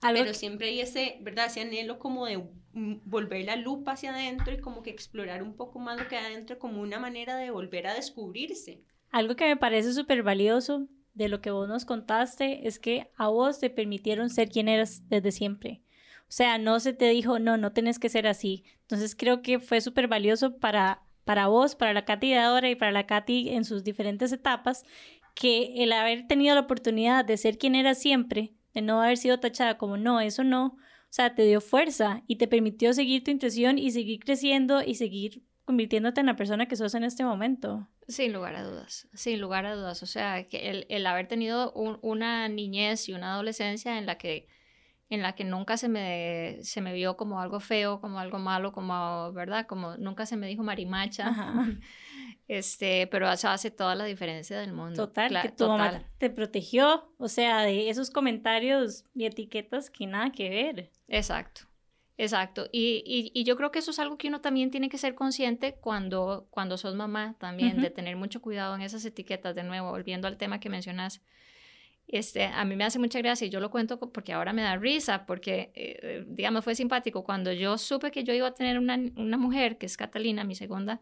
[0.01, 1.45] Pero siempre hay ese, ¿verdad?
[1.45, 5.79] Ese anhelo como de volver la lupa hacia adentro y como que explorar un poco
[5.79, 8.83] más lo que hay adentro como una manera de volver a descubrirse.
[9.09, 13.29] Algo que me parece súper valioso de lo que vos nos contaste es que a
[13.29, 15.81] vos te permitieron ser quien eras desde siempre.
[16.23, 18.65] O sea, no se te dijo, no, no tenés que ser así.
[18.81, 22.75] Entonces creo que fue súper valioso para, para vos, para la Katy de ahora y
[22.75, 24.83] para la Katy en sus diferentes etapas,
[25.39, 29.39] que el haber tenido la oportunidad de ser quien era siempre, de no haber sido
[29.39, 33.31] tachada como no, eso no, o sea, te dio fuerza y te permitió seguir tu
[33.31, 37.87] intuición y seguir creciendo y seguir convirtiéndote en la persona que sos en este momento.
[38.09, 40.03] Sin lugar a dudas, sin lugar a dudas.
[40.03, 44.47] O sea, que el, el haber tenido una niñez y una adolescencia en la que
[45.09, 48.71] en la que nunca se me, se me vio como algo feo, como algo malo,
[48.71, 49.65] como, ¿verdad?
[49.65, 51.31] Como nunca se me dijo marimacha.
[52.47, 55.05] Este, pero eso hace toda la diferencia del mundo.
[55.05, 60.31] Total, que tu mamá te protegió, o sea, de esos comentarios y etiquetas que nada
[60.31, 60.91] que ver.
[61.07, 61.61] Exacto,
[62.17, 62.67] exacto.
[62.71, 65.13] Y, y, y yo creo que eso es algo que uno también tiene que ser
[65.13, 69.91] consciente cuando, cuando sos mamá también, de tener mucho cuidado en esas etiquetas, de nuevo,
[69.91, 71.21] volviendo al tema que mencionas.
[72.11, 74.75] Este, a mí me hace mucha gracia y yo lo cuento porque ahora me da
[74.77, 77.23] risa, porque, eh, digamos, fue simpático.
[77.23, 80.55] Cuando yo supe que yo iba a tener una, una mujer, que es Catalina, mi
[80.55, 80.99] segunda,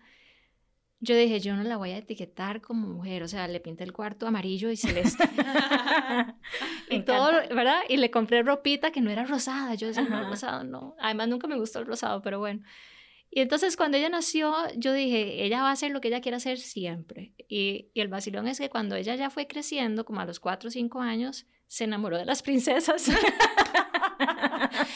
[0.99, 3.93] yo dije, yo no la voy a etiquetar como mujer, o sea, le pinté el
[3.93, 5.23] cuarto amarillo y celeste.
[6.89, 7.81] y todo, ¿verdad?
[7.87, 10.95] Y le compré ropita que no era rosada, yo decía, no, rosado no.
[10.99, 12.63] Además, nunca me gustó el rosado, pero bueno.
[13.29, 16.37] Y entonces cuando ella nació, yo dije, ella va a hacer lo que ella quiera
[16.37, 17.33] hacer siempre.
[17.47, 20.69] Y, y el vacilón es que cuando ella ya fue creciendo, como a los cuatro
[20.69, 23.11] o cinco años, se enamoró de las princesas.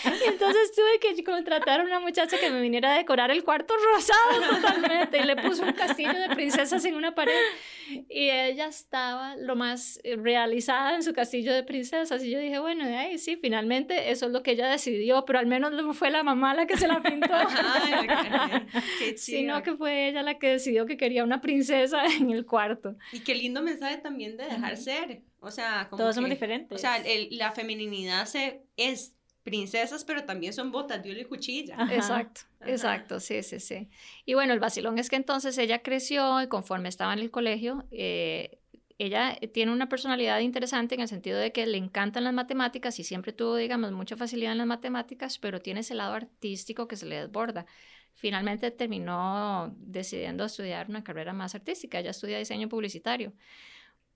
[0.05, 3.73] y entonces tuve que contratar a una muchacha que me viniera a decorar el cuarto
[3.93, 7.33] rosado totalmente y le puso un castillo de princesas en una pared
[8.09, 12.59] y ella estaba lo más eh, realizada en su castillo de princesas y yo dije,
[12.59, 16.11] bueno, ahí sí, finalmente eso es lo que ella decidió, pero al menos no fue
[16.11, 17.33] la mamá la que se la pintó,
[19.15, 22.95] sino que fue ella la que decidió que quería una princesa en el cuarto.
[23.11, 25.21] Y qué lindo mensaje también de dejar ser.
[25.43, 26.75] O sea, como todos somos diferentes.
[26.75, 31.75] O sea, la feminidad se, es princesas, pero también son botas de y cuchilla.
[31.91, 33.89] Exacto, exacto, sí, sí, sí.
[34.25, 37.85] Y bueno, el vacilón es que entonces ella creció y conforme estaba en el colegio,
[37.91, 38.59] eh,
[38.99, 43.03] ella tiene una personalidad interesante en el sentido de que le encantan las matemáticas y
[43.03, 47.07] siempre tuvo, digamos, mucha facilidad en las matemáticas, pero tiene ese lado artístico que se
[47.07, 47.65] le desborda.
[48.13, 53.33] Finalmente terminó decidiendo estudiar una carrera más artística, ella estudia diseño publicitario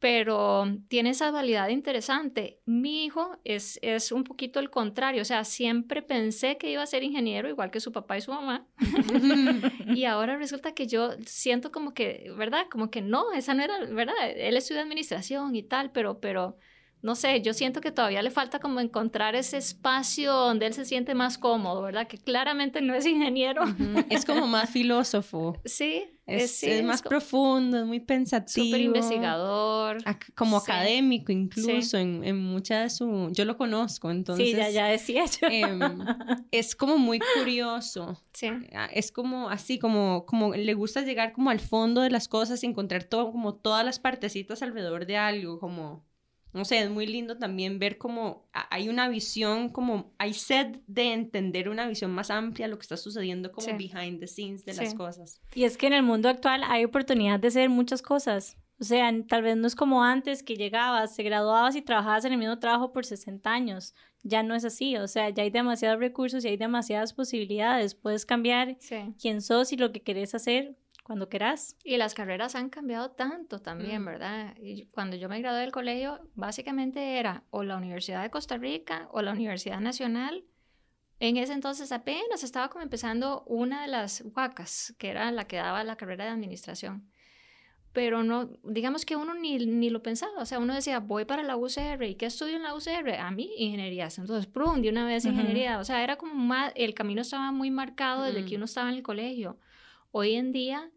[0.06, 2.60] pero tiene esa dualidad interesante.
[2.68, 6.86] Mi hijo es, es un poquito el contrario, o sea, siempre pensé que iba a
[6.86, 8.68] ser ingeniero, igual que su papá y su mamá,
[9.96, 12.68] y ahora resulta que yo siento como que, ¿verdad?
[12.70, 14.14] Como que no, esa no era, ¿verdad?
[14.36, 16.56] Él estudia administración y tal, pero, pero
[17.02, 20.86] no sé, yo siento que todavía le falta como encontrar ese espacio donde él se
[20.86, 22.08] siente más cómodo, ¿verdad?
[22.08, 23.64] Que claramente no es ingeniero.
[24.10, 25.56] Es como más filósofo.
[25.66, 26.04] Sí.
[26.26, 28.66] Es, es, más profundo, es muy pensativo.
[28.66, 29.98] Súper investigador.
[30.34, 33.30] como académico incluso en, en, mucha de su...
[33.32, 34.48] Yo lo conozco, entonces...
[34.48, 35.48] Sí, ya, ya decía yo.
[35.48, 35.80] Em,
[36.50, 38.20] es como muy curioso.
[38.34, 38.48] Sí.
[38.74, 42.64] Ah, es como así, como, como le gusta llegar como al fondo de las cosas
[42.64, 46.04] y encontrar todo, como todas las partecitas alrededor de algo, como
[46.56, 51.12] no sé, es muy lindo también ver cómo hay una visión, como hay sed de
[51.12, 54.74] entender una visión más amplia de lo que está sucediendo como behind the scenes de
[54.74, 55.42] las cosas.
[55.54, 58.58] Y es que en el mundo actual hay oportunidad de hacer muchas cosas.
[58.80, 62.32] O sea, tal vez no es como antes que llegabas, te graduabas y trabajabas en
[62.32, 63.94] el mismo trabajo por 60 años.
[64.24, 67.96] Ya no es así, o sea, ya hay demasiados recursos y hay demasiadas posibilidades.
[67.96, 68.78] Puedes cambiar
[69.22, 71.78] quién sos y lo que querés hacer cuando querás.
[71.84, 74.06] Y las carreras han cambiado tanto también, Mm.
[74.06, 74.56] ¿verdad?
[74.60, 79.08] Y cuando yo me gradué del colegio, básicamente era o la Universidad de Costa Rica
[79.12, 80.44] o la Universidad Nacional.
[81.20, 85.58] En ese entonces apenas estaba como empezando una de las huacas, que era la que
[85.58, 87.08] daba la carrera de administración.
[87.94, 91.44] Pero no, digamos que uno ni, ni lo pensaba, o sea, uno decía, voy para
[91.44, 93.14] la UCR, ¿y qué estudio en la UCR?
[93.20, 94.10] A mí, ingeniería.
[94.18, 95.80] Entonces, prum, de una vez ingeniería.
[95.80, 98.46] O sea, era como más, el camino estaba muy marcado desde Mm.
[98.48, 99.58] que uno estaba en el colegio.
[100.12, 100.92] Hoy en día,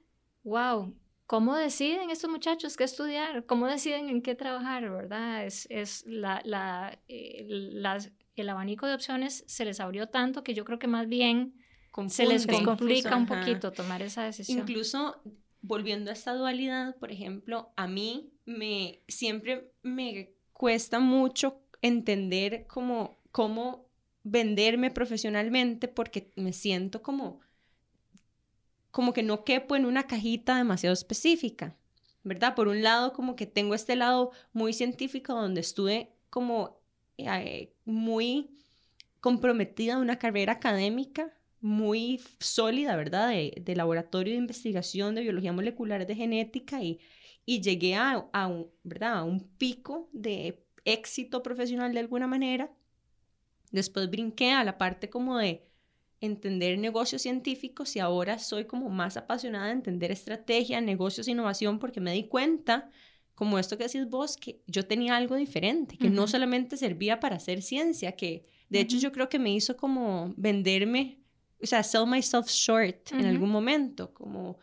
[0.48, 0.94] wow,
[1.26, 3.46] ¿cómo deciden estos muchachos qué estudiar?
[3.46, 5.44] ¿Cómo deciden en qué trabajar, verdad?
[5.44, 7.46] Es, es la, la, eh,
[8.34, 11.54] el abanico de opciones se les abrió tanto que yo creo que más bien
[12.08, 13.40] se les complica un Ajá.
[13.40, 14.60] poquito tomar esa decisión.
[14.60, 15.20] Incluso
[15.60, 23.18] volviendo a esta dualidad, por ejemplo, a mí me siempre me cuesta mucho entender cómo,
[23.32, 23.88] cómo
[24.22, 27.40] venderme profesionalmente porque me siento como,
[28.90, 31.76] como que no quepo en una cajita demasiado específica,
[32.24, 32.54] ¿verdad?
[32.54, 36.80] Por un lado, como que tengo este lado muy científico donde estuve como
[37.18, 38.50] eh, muy
[39.20, 43.30] comprometida en una carrera académica muy sólida, ¿verdad?
[43.30, 47.00] De, de laboratorio de investigación de biología molecular de genética y,
[47.44, 49.14] y llegué a, a un, ¿verdad?
[49.18, 52.70] a un pico de éxito profesional de alguna manera.
[53.70, 55.66] Después brinqué a la parte como de
[56.20, 62.00] entender negocios científicos y ahora soy como más apasionada de entender estrategia, negocios, innovación, porque
[62.00, 62.90] me di cuenta,
[63.34, 67.36] como esto que decís vos, que yo tenía algo diferente, que no solamente servía para
[67.36, 71.20] hacer ciencia, que de hecho yo creo que me hizo como venderme,
[71.62, 73.28] o sea, sell myself short en Ujú.
[73.28, 74.58] algún momento, como,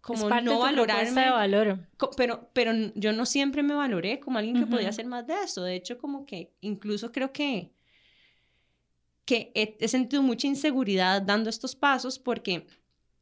[0.00, 1.20] como no valorarme.
[1.20, 1.88] de valor.
[2.16, 5.62] Pero, pero yo no siempre me valoré como alguien que podía hacer más de eso.
[5.62, 7.72] De hecho, como que incluso creo que,
[9.26, 12.66] que he, he sentido mucha inseguridad dando estos pasos porque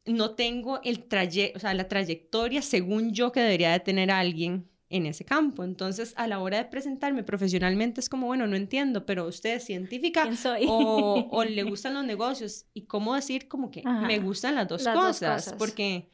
[0.06, 4.68] no tengo el traye o sea, la trayectoria según yo que debería de tener alguien
[4.90, 5.64] en ese campo.
[5.64, 9.64] Entonces, a la hora de presentarme profesionalmente es como, bueno, no entiendo, pero usted es
[9.64, 10.28] científica
[10.68, 14.06] o, o le gustan los negocios y cómo decir como que Ajá.
[14.06, 15.58] me gustan las dos, Las dos cosas, cosas.
[15.58, 16.10] porque,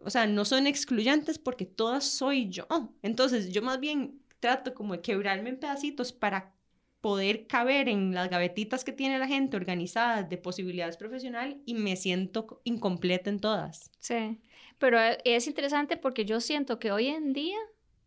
[0.00, 2.66] o sea, no son excluyentes porque todas soy yo.
[3.02, 6.53] Entonces, yo más bien trato como de quebrarme en pedacitos para
[7.04, 11.96] poder caber en las gavetitas que tiene la gente organizadas de posibilidades profesional y me
[11.96, 13.90] siento co- incompleta en todas.
[14.00, 14.40] Sí,
[14.78, 17.58] pero e- es interesante porque yo siento que hoy en día,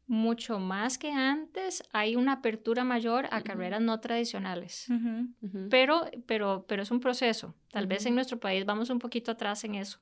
[0.08, 4.88] mucho más que antes, hay una apertura mayor a carreras no tradicionales.
[5.70, 7.54] Pero, pero, pero es un proceso.
[7.72, 10.00] Tal vez en nuestro país vamos un poquito atrás en eso.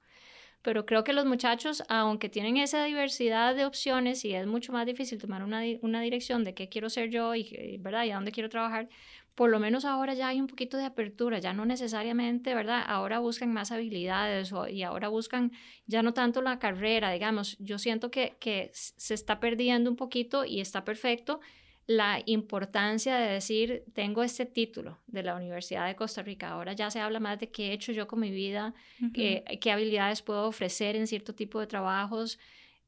[0.65, 4.87] Pero creo que los muchachos, aunque tienen esa diversidad de opciones y es mucho más
[4.87, 8.05] difícil tomar una, una dirección de qué quiero ser yo y, ¿verdad?
[8.05, 8.89] y a dónde quiero trabajar,
[9.35, 12.83] por lo menos ahora ya hay un poquito de apertura, ya no necesariamente, ¿verdad?
[12.87, 15.51] Ahora buscan más habilidades o- y ahora buscan
[15.85, 17.57] ya no tanto la carrera, digamos.
[17.59, 21.41] Yo siento que, que se está perdiendo un poquito y está perfecto
[21.87, 26.49] la importancia de decir, tengo este título de la Universidad de Costa Rica.
[26.49, 28.73] Ahora ya se habla más de qué he hecho yo con mi vida,
[29.13, 32.39] eh, qué habilidades puedo ofrecer en cierto tipo de trabajos.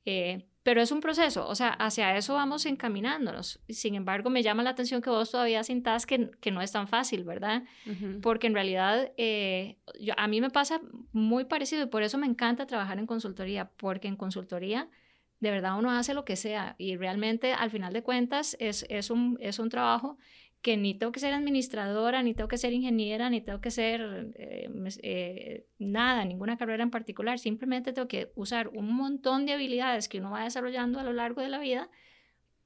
[0.10, 3.60] eh, pero es un proceso, o sea, hacia eso vamos encaminándonos.
[3.70, 6.88] Sin embargo, me llama la atención que vos todavía sintas que, que no es tan
[6.90, 7.64] fácil, ¿verdad?
[8.22, 10.82] Porque en realidad eh, yo- a mí me pasa
[11.14, 14.90] muy parecido y por eso me encanta trabajar en consultoría, porque en consultoría
[15.40, 19.10] de verdad uno hace lo que sea y realmente al final de cuentas es, es,
[19.10, 20.18] un, es un trabajo
[20.62, 24.34] que ni tengo que ser administradora, ni tengo que ser ingeniera, ni tengo que ser
[24.36, 24.70] eh,
[25.04, 30.20] eh, nada, ninguna carrera en particular, simplemente tengo que usar un montón de habilidades que
[30.20, 31.90] uno va desarrollando a lo largo de la vida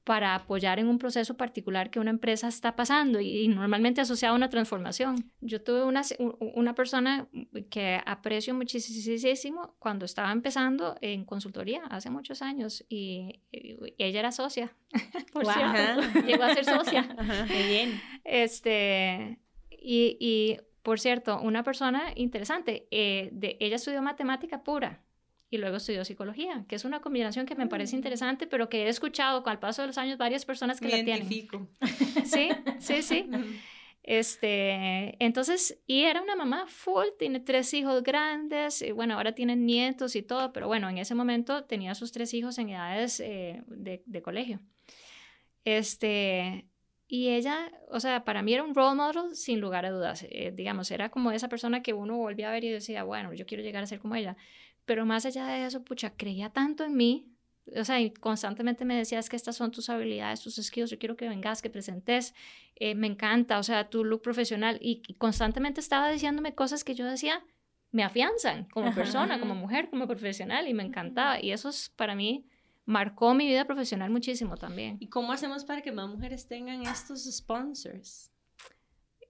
[0.04, 4.34] para apoyar en un proceso particular que una empresa está pasando y, y normalmente asociado
[4.34, 5.32] a una transformación.
[5.42, 6.02] Yo tuve una,
[6.40, 7.28] una persona
[7.70, 14.32] que aprecio muchísimo cuando estaba empezando en consultoría hace muchos años y, y ella era
[14.32, 14.76] socia,
[15.34, 15.54] por Wow.
[15.54, 17.08] cierto, llegó a ser socia.
[17.18, 17.46] Ajá.
[17.46, 18.02] Muy bien.
[18.24, 25.04] Este, y, y, por cierto, una persona interesante, eh, de, ella estudió matemática pura
[25.52, 28.00] y luego estudió psicología, que es una combinación que me parece Mm.
[28.00, 30.98] interesante, pero que he escuchado con el paso de los años varias personas que Me
[30.98, 31.28] la tienen.
[31.32, 31.68] identifico.
[32.26, 33.26] Sí, sí, sí.
[33.30, 33.46] Ujú.
[34.04, 39.66] Este, entonces, y era una mamá full, tiene tres hijos grandes, y bueno, ahora tienen
[39.68, 43.62] nietos y todo, pero bueno, en ese momento tenía sus tres hijos en edades eh,
[43.68, 44.60] de, de colegio.
[45.66, 46.68] Este,
[47.08, 50.52] y ella, o sea, para mí era un role model sin lugar a dudas, eh,
[50.56, 53.64] digamos, era como esa persona que uno volvía a ver y decía, bueno, yo quiero
[53.64, 54.36] llegar a ser como ella,
[54.91, 57.25] pero más allá de eso, pucha, creía tanto en mí,
[57.77, 61.15] o sea, y constantemente me decías que estas son tus habilidades, tus skills, yo quiero
[61.15, 62.34] que vengas, que presentes,
[62.75, 66.94] eh, me encanta, o sea, tu look profesional, y, y constantemente estaba diciéndome cosas que
[66.94, 67.42] yo decía,
[67.94, 71.42] me afianzan como persona, como mujer, como profesional y me encantaba.
[71.42, 72.46] Y eso es, para mí
[72.83, 74.98] marcó mi vida profesional muchísimo también.
[75.00, 78.31] ¿Y cómo hacemos para que más mujeres tengan estos sponsors?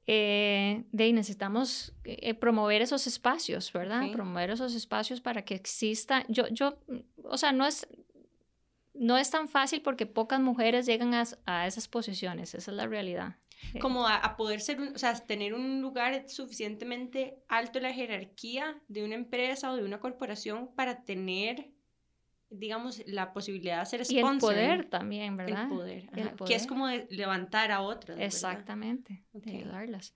[0.08, 4.12] Eh, de necesitamos eh, promover esos espacios, ¿verdad?
[4.12, 6.26] Promover esos espacios para que exista.
[6.28, 6.78] Yo, yo,
[7.24, 7.88] o sea, no es,
[8.94, 12.88] no es tan fácil porque pocas mujeres llegan a, a esas posiciones, esa es la
[12.88, 13.36] realidad.
[13.80, 19.04] Como a, poder ser, o sea, tener un lugar suficientemente alto en la jerarquía de
[19.04, 21.70] una empresa o de una corporación para tener
[22.52, 24.54] digamos, la posibilidad de ser sponsor.
[24.54, 25.64] Y el poder también, ¿verdad?
[25.64, 26.10] El poder,
[26.46, 28.20] que es como de levantar a otras.
[28.20, 30.14] Exactamente, de ayudarlas.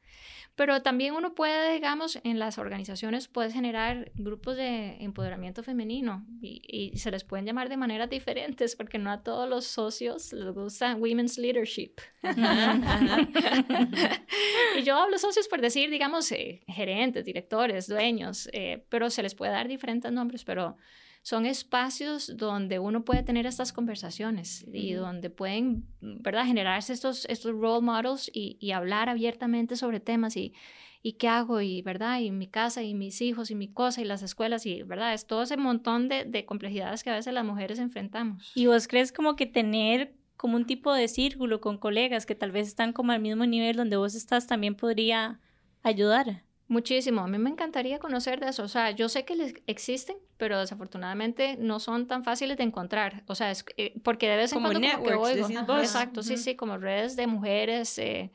[0.55, 6.61] Pero también uno puede, digamos, en las organizaciones puedes generar grupos de empoderamiento femenino y,
[6.65, 10.53] y, se les pueden llamar de maneras diferentes porque no a todos los socios les
[10.53, 11.95] gusta Women's Leadership.
[14.77, 19.35] y yo hablo socios por decir, digamos, eh, gerentes, directores, dueños, eh, pero se les
[19.35, 20.77] puede dar diferentes nombres, pero
[21.25, 27.51] son espacios donde uno puede tener estas conversaciones y donde pueden, ¿verdad?, generarse estos, estos
[27.53, 30.53] role models y, y hablar abiertamente sobre temas y,
[31.01, 34.05] y qué hago y, ¿verdad?, y mi casa y mis hijos y mi cosa y
[34.05, 37.43] las escuelas y, ¿verdad?, es todo ese montón de, de complejidades que a veces las
[37.43, 38.51] mujeres enfrentamos.
[38.53, 42.51] ¿Y vos crees como que tener como un tipo de círculo con colegas que tal
[42.51, 45.39] vez están como al mismo nivel donde vos estás también podría
[45.81, 46.44] ayudar?
[46.67, 48.63] Muchísimo, a mí me encantaría conocer de eso.
[48.63, 53.23] O sea, yo sé que existen, pero desafortunadamente no son tan fáciles de encontrar.
[53.27, 55.47] O sea, es, eh, porque de vez en cuando como que oigo.
[55.77, 57.99] Exacto, sí, sí, como redes de mujeres.
[57.99, 58.31] Eh,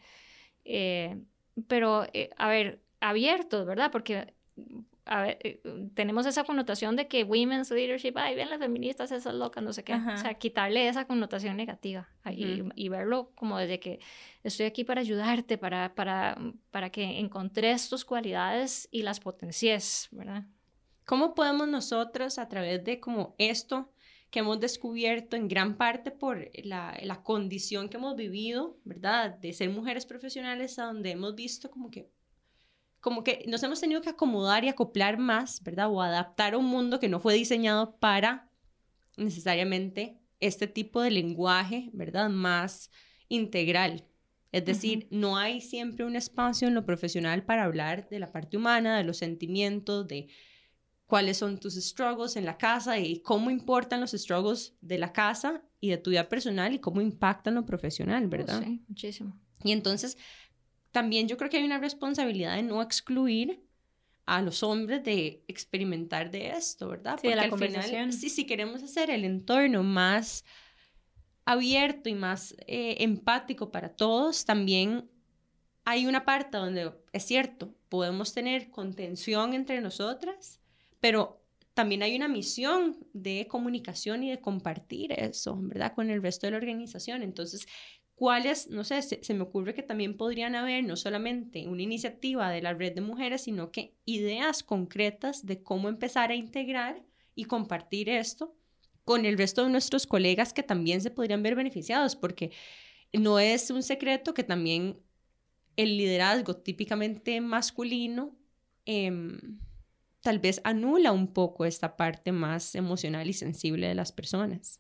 [0.65, 1.19] eh,
[1.67, 2.07] pero,
[2.37, 3.91] a ver, abiertos, ¿verdad?
[3.91, 4.33] Porque
[5.07, 5.61] a ver, eh,
[5.95, 9.83] tenemos esa connotación de que women's leadership, ay, ven las feministas, esas locas, no sé
[9.83, 9.95] qué.
[9.95, 14.01] O sea, quitarle esa connotación negativa y, verlo como desde que
[14.43, 16.39] estoy aquí para ayudarte, para, para,
[16.71, 20.45] para que encontres tus cualidades y las potencies, ¿verdad?
[21.05, 23.91] ¿Cómo podemos nosotros, a través de como esto
[24.31, 29.37] que hemos descubierto en gran parte por la, la condición que hemos vivido, ¿verdad?
[29.39, 32.09] De ser mujeres profesionales, a donde hemos visto como que
[33.01, 35.91] como que nos hemos tenido que acomodar y acoplar más, ¿verdad?
[35.91, 38.51] O adaptar a un mundo que no fue diseñado para
[39.17, 42.31] necesariamente este tipo de lenguaje, ¿verdad?
[42.31, 42.91] Más
[43.29, 44.07] integral.
[44.53, 48.57] Es decir, no hay siempre un espacio en lo profesional para hablar de la parte
[48.57, 50.29] humana, de los sentimientos, de
[51.07, 55.63] cuáles son tus struggles en la casa y cómo importan los struggles de la casa
[55.81, 58.63] y de tu vida personal y cómo impactan lo profesional, oh, ¿verdad?
[58.65, 59.41] sí, muchísimo.
[59.63, 60.17] Y entonces,
[60.93, 63.63] también yo creo que hay una responsabilidad de no excluir
[64.27, 67.19] a los hombres de experimentar de esto, ¿verdad?
[67.21, 70.45] Sí, Porque la al final, si, si queremos hacer el entorno más
[71.45, 75.11] abierto y más eh, empático para todos, también
[75.85, 80.61] hay una parte donde es cierto, podemos tener contención entre nosotras,
[81.01, 81.43] pero
[81.75, 85.95] también hay una misión de comunicación y de compartir eso, ¿verdad?
[85.95, 87.23] Con el resto de la organización.
[87.23, 87.67] Entonces,
[88.21, 92.61] cuáles, no sé, se, me ocurre que también podrían haber no solamente una iniciativa de
[92.61, 97.03] la red de mujeres, sino que ideas concretas de cómo empezar a integrar
[97.35, 98.55] y compartir esto
[99.07, 102.53] con el resto de nuestros colegas que también se podrían ver beneficiados, porque
[103.15, 105.01] no es un secreto que también
[105.77, 108.37] el liderazgo típicamente masculino
[108.85, 109.61] em,
[110.21, 114.79] tal vez anula un poco esta parte más emocional y sensible de las personas.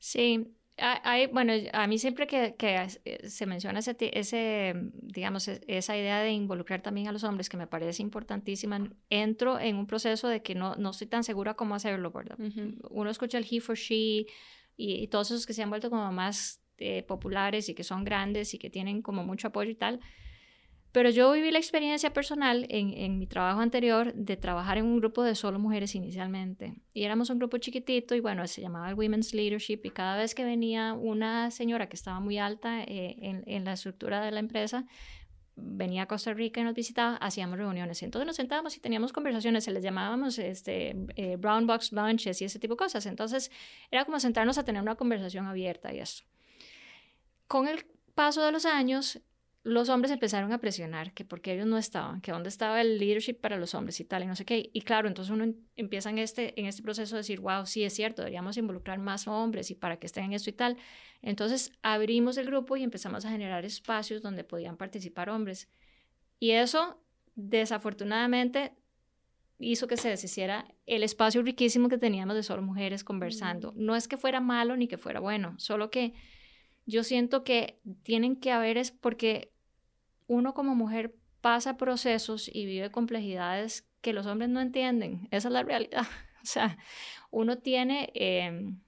[0.00, 5.60] Sí, hay, bueno, a mí siempre que, que eh, se menciona ese, ese, digamos, e,
[5.68, 9.86] esa idea de involucrar también a los hombres, que me parece importantísima, entro en un
[9.86, 12.38] proceso de que no, no estoy tan segura cómo hacerlo, ¿verdad?
[12.90, 14.26] Uno escucha el he for she
[14.76, 18.54] y, todos esos que se han vuelto como más eh, populares y que son grandes
[18.54, 20.00] y que tienen como mucho apoyo y tal,
[20.94, 25.24] pero yo viví la experiencia personal en, mi trabajo anterior de trabajar en un grupo
[25.24, 26.76] de solo mujeres inicialmente.
[26.92, 30.36] Y éramos un grupo chiquitito y bueno, se llamaba el Women's Leadership y cada vez
[30.36, 34.38] que venía una señora que estaba muy alta eh, en, en, la estructura de la
[34.38, 34.86] empresa,
[35.56, 38.00] venía a Costa Rica y nos visitaba, hacíamos reuniones.
[38.04, 42.44] Entonces nos sentábamos y teníamos conversaciones, se les llamábamos este, eh, brown box lunches y
[42.44, 43.04] ese tipo de cosas.
[43.06, 43.50] Entonces
[43.90, 46.22] era como sentarnos a tener una conversación abierta y eso.
[47.48, 47.84] Con el
[48.14, 49.20] paso de los años,
[49.64, 53.40] los hombres empezaron a presionar que porque ellos no estaban, que dónde estaba el leadership
[53.40, 54.68] para los hombres y tal, y no sé qué.
[54.74, 57.94] Y claro, entonces uno empieza en este, en este proceso de decir, wow, sí es
[57.94, 60.76] cierto, deberíamos involucrar más hombres y para que estén en esto y tal.
[61.22, 65.66] Entonces abrimos el grupo y empezamos a generar espacios donde podían participar hombres.
[66.38, 67.02] Y eso,
[67.34, 68.74] desafortunadamente,
[69.58, 73.72] hizo que se deshiciera el espacio riquísimo que teníamos de solo mujeres conversando.
[73.76, 76.12] No es que fuera malo ni que fuera bueno, solo que
[76.84, 79.53] yo siento que tienen que haber es porque
[80.26, 85.52] uno como mujer pasa procesos y vive complejidades que los hombres no entienden, esa es
[85.52, 86.06] la realidad.
[86.44, 86.76] O sea,
[87.30, 88.78] uno tiene, em,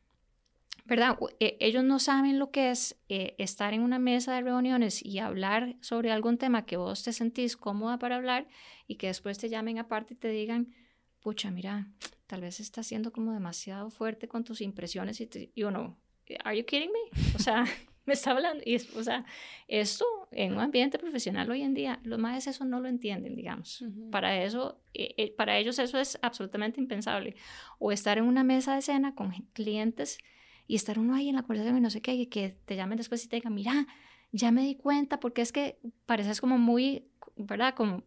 [0.84, 1.16] ¿verdad?
[1.40, 5.20] E, ellos no saben lo que es eh, estar en una mesa de reuniones y
[5.20, 8.46] hablar sobre algún tema que vos te sentís cómoda para hablar
[8.86, 10.74] y que después te llamen aparte y te digan,
[11.20, 11.88] pucha, mira,
[12.26, 15.96] tal vez estás siendo como demasiado fuerte con tus impresiones y, te, y uno,
[16.44, 17.34] ¿are you kidding me?
[17.34, 17.64] O sea,
[18.04, 18.62] me está hablando.
[18.66, 19.24] Y, o sea,
[19.66, 20.04] esto
[20.36, 23.82] en un ambiente profesional hoy en día, los más eso no lo entienden, digamos.
[24.10, 27.34] Para eso, eh, eh, para ellos eso es absolutamente impensable.
[27.78, 30.18] O estar en una mesa de cena con clientes
[30.66, 32.98] y estar uno ahí en la conversación y no sé qué, y que te llamen
[32.98, 33.86] después y te digan, mira,
[34.30, 37.04] ya me di cuenta, porque es que pareces como muy,
[37.36, 37.74] ¿verdad?
[37.74, 38.02] Como,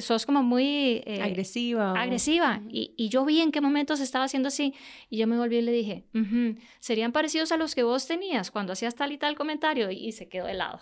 [0.00, 1.02] sos como muy...
[1.06, 1.92] Eh, agresiva.
[1.92, 2.60] Agresiva.
[2.70, 4.74] y, y, yo vi en qué momentos estaba haciendo así.
[5.10, 6.06] Y yo me volví y le dije,
[6.80, 9.90] serían parecidos a los que vos tenías cuando hacías tal y tal comentario.
[9.90, 10.80] Y, se quedó helado.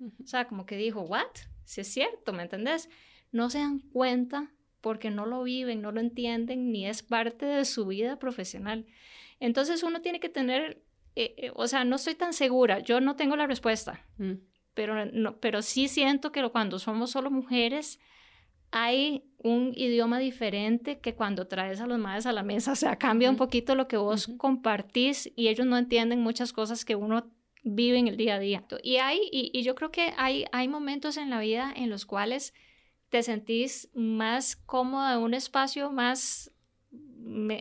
[0.00, 1.26] O sea, como que dijo, ¿what?
[1.64, 2.88] Si es cierto, ¿me entendés?
[3.32, 7.64] No se dan cuenta porque no lo viven, no lo entienden, ni es parte de
[7.64, 8.86] su vida profesional.
[9.38, 10.82] Entonces uno tiene que tener,
[11.16, 14.32] eh, eh, o sea, no estoy tan segura, yo no tengo la respuesta, mm.
[14.74, 18.00] pero, no, pero sí siento que cuando somos solo mujeres,
[18.70, 22.96] hay un idioma diferente que cuando traes a los madres a la mesa, o sea,
[22.96, 27.30] cambia un poquito lo que vos compartís y ellos no entienden muchas cosas que uno
[27.62, 28.64] vive en el día a día.
[28.82, 32.54] Y, hay, y, yo creo que hay, hay momentos en la vida en los cuales
[33.08, 36.52] te sentís más cómodo en un espacio más,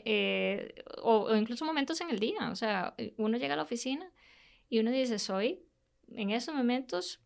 [0.06, 4.12] eh, o, o, incluso momentos en el día, o sea, uno llega a la oficina
[4.70, 5.64] y uno dice, soy
[6.16, 7.20] en esos momentos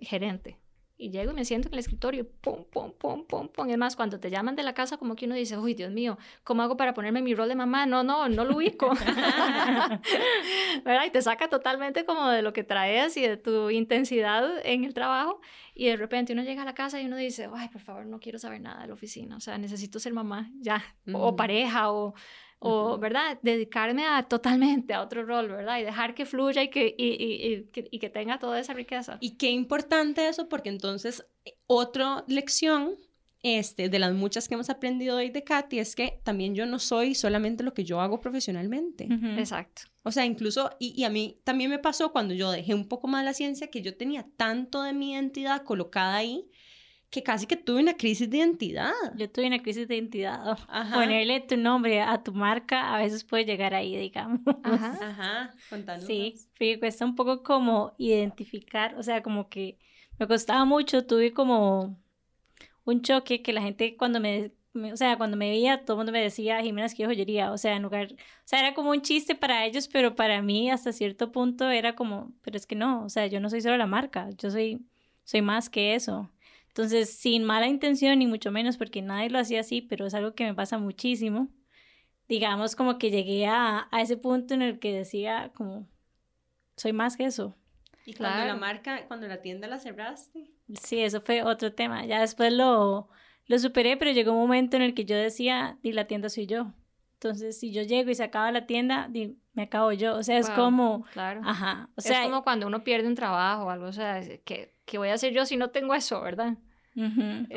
[0.00, 0.58] gerente
[0.96, 3.68] y llego y me siento en el escritorio, pum, pum, pum, pum, pum.
[3.68, 6.18] Es más, cuando te llaman de la casa, como que uno dice, uy, Dios mío,
[6.44, 7.84] ¿cómo hago para ponerme mi rol de mamá?
[7.84, 8.90] No, no, no lo ubico.
[10.84, 11.04] ¿Verdad?
[11.06, 14.94] Y te saca totalmente como de lo que traes y de tu intensidad en el
[14.94, 15.40] trabajo.
[15.74, 18.20] Y de repente uno llega a la casa y uno dice, ay, por favor, no
[18.20, 19.36] quiero saber nada de la oficina.
[19.36, 20.82] O sea, necesito ser mamá ya,
[21.12, 22.14] o pareja, o
[22.58, 23.38] o, ¿verdad?
[23.42, 25.78] Dedicarme a totalmente a otro rol, ¿verdad?
[25.78, 29.18] Y dejar que fluya y que, y, y, y, que tenga toda esa riqueza.
[29.20, 31.26] Y qué importante eso, porque entonces
[31.66, 32.96] otra lección
[33.44, 36.78] este, de las muchas que hemos aprendido hoy de Katy es que también yo no
[36.78, 39.06] soy solamente lo que yo hago profesionalmente.
[39.38, 39.82] Exacto.
[40.02, 43.06] O sea, incluso, y, y, a mí también me pasó cuando yo dejé un poco
[43.06, 46.48] más la ciencia, que yo tenía tanto de mi identidad colocada ahí,
[47.14, 48.92] que casi que tuve una crisis de identidad.
[49.14, 50.58] Yo tuve una crisis de identidad.
[50.92, 54.40] Ponerle tu nombre a tu marca a veces puede llegar ahí, digamos.
[54.64, 55.54] Ajá, ajá.
[55.70, 56.04] Contanos.
[56.06, 59.78] Sí, sí, cuesta un poco como identificar, o sea, como que
[60.18, 61.96] me costaba mucho, tuve como
[62.84, 64.50] un choque que la gente cuando me,
[64.92, 67.58] o sea, cuando me veía, todo el mundo me decía, Jimena, es que joyería, o
[67.58, 70.92] sea, en lugar, o sea, era como un chiste para ellos, pero para mí hasta
[70.92, 73.86] cierto punto era como, pero es que no, o sea, yo no soy solo la
[73.86, 74.84] marca, yo soy,
[75.22, 76.28] soy más que eso.
[76.74, 80.34] Entonces, sin mala intención, ni mucho menos, porque nadie lo hacía así, pero es algo
[80.34, 81.46] que me pasa muchísimo.
[82.28, 85.86] Digamos como que llegué a, a ese punto en el que decía como,
[86.76, 87.54] soy más que eso.
[88.04, 90.50] Y cuando la marca, cuando la tienda la cerraste.
[90.82, 92.06] Sí, eso fue otro tema.
[92.06, 93.08] Ya después lo,
[93.46, 96.46] lo superé, pero llegó un momento en el que yo decía, y la tienda soy
[96.46, 96.72] yo.
[97.12, 99.08] Entonces, si yo llego y se acaba la tienda,
[99.54, 100.16] me acabo yo.
[100.16, 101.04] O sea, es como...
[101.12, 101.40] Claro.
[101.44, 101.88] Ajá.
[101.96, 103.86] O sea, es como cuando uno pierde un trabajo o algo.
[103.86, 106.56] O sea, que ¿qué voy a hacer yo si no tengo eso, verdad?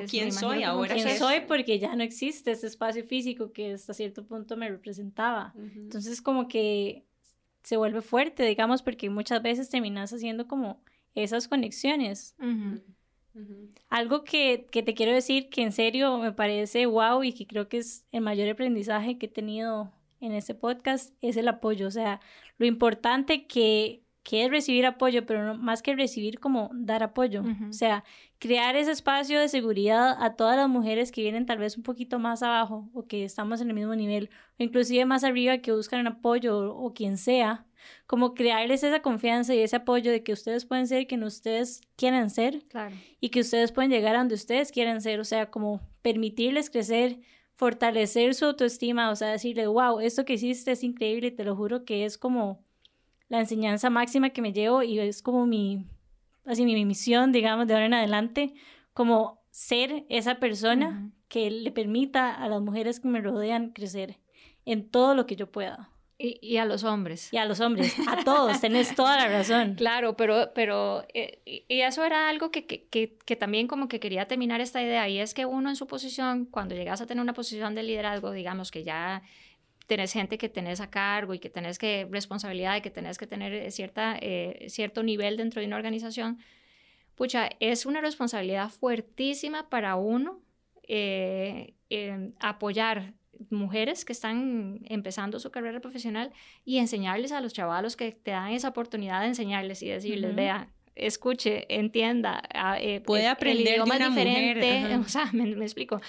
[0.09, 0.95] ¿Quién soy ahora?
[0.95, 1.41] ¿Quién soy?
[1.47, 5.53] Porque ya no existe ese espacio físico que hasta cierto punto me representaba.
[5.55, 7.03] Entonces como que
[7.63, 10.81] se vuelve fuerte, digamos, porque muchas veces terminas haciendo como
[11.13, 12.35] esas conexiones.
[13.89, 17.69] Algo que, que, te quiero decir que en serio me parece wow y que creo
[17.69, 21.87] que es el mayor aprendizaje que he tenido en este podcast es el apoyo.
[21.87, 22.19] O sea,
[22.57, 27.45] lo importante que que es recibir apoyo, pero no, más que recibir como dar apoyo.
[27.69, 28.03] O sea,
[28.39, 32.19] crear ese espacio de seguridad a todas las mujeres que vienen tal vez un poquito
[32.19, 36.01] más abajo o que estamos en el mismo nivel, o inclusive más arriba que buscan
[36.01, 37.67] un apoyo o, quien sea,
[38.05, 42.29] como crearles esa confianza y ese apoyo de que ustedes pueden ser quien ustedes quieran
[42.29, 42.65] ser
[43.21, 47.21] y que ustedes pueden llegar a donde ustedes quieran ser, o sea, como permitirles crecer,
[47.57, 51.83] fortalecer su autoestima, o sea, decirle, wow, esto que hiciste es increíble, te lo juro
[51.85, 52.63] que es como
[53.29, 55.85] la enseñanza máxima que me llevo y es como mi,
[56.45, 58.53] así mi misión, digamos, de ahora en adelante,
[58.93, 64.19] como ser esa persona que le permita a las mujeres que me rodean crecer
[64.65, 65.89] en todo lo que yo pueda.
[66.19, 67.31] Y, a los hombres.
[67.31, 69.75] Y a los hombres, a todos, tenés toda la razón.
[69.77, 74.27] Claro, pero, pero eh, y eso era algo que, que, que, también como que quería
[74.27, 77.33] terminar esta idea, y es que uno en su posición, cuando llegas a tener una
[77.33, 79.21] posición de liderazgo, digamos que ya
[79.87, 83.25] tenés gente que tenés a cargo y que tenés que responsabilidad y que tenés que
[83.25, 86.39] tener eh, cierta, eh, cierto nivel dentro de una organización,
[87.15, 90.41] pucha, es una responsabilidad fuertísima para uno
[90.87, 91.73] eh,
[92.39, 93.13] apoyar
[93.49, 96.31] mujeres que están empezando su carrera profesional
[96.65, 100.69] y enseñarles a los chavalos que te dan esa oportunidad de enseñarles y decirles, vea,
[100.97, 104.99] escuche, entienda, ah, eh, puede aprender de una diferente, mujer.
[105.05, 106.01] o sea, me, explico,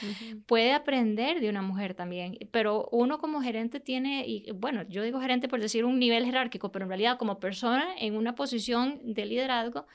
[0.46, 5.20] puede aprender de una mujer también, pero uno como gerente tiene, y bueno, yo digo
[5.20, 9.26] gerente por decir un nivel jerárquico, pero en realidad como persona en una posición de
[9.26, 9.86] liderazgo,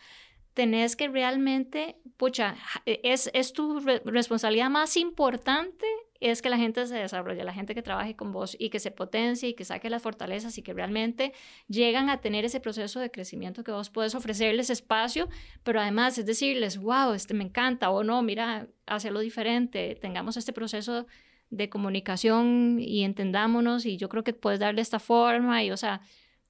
[0.54, 2.56] tenés que realmente, pucha,
[2.86, 5.86] es, es tu responsabilidad más importante
[6.24, 8.92] es que la gente se desarrolle, la gente que trabaje con vos y que se
[8.92, 11.34] potencie y que saque las fortalezas y que realmente
[11.68, 15.28] llegan a tener ese proceso de crecimiento que vos puedes ofrecerles espacio,
[15.64, 20.54] pero además es decirles, wow, este me encanta o no, mira, hacerlo diferente, tengamos este
[20.54, 21.08] proceso
[21.50, 26.02] de comunicación y entendámonos y yo creo que puedes darle esta forma y o sea,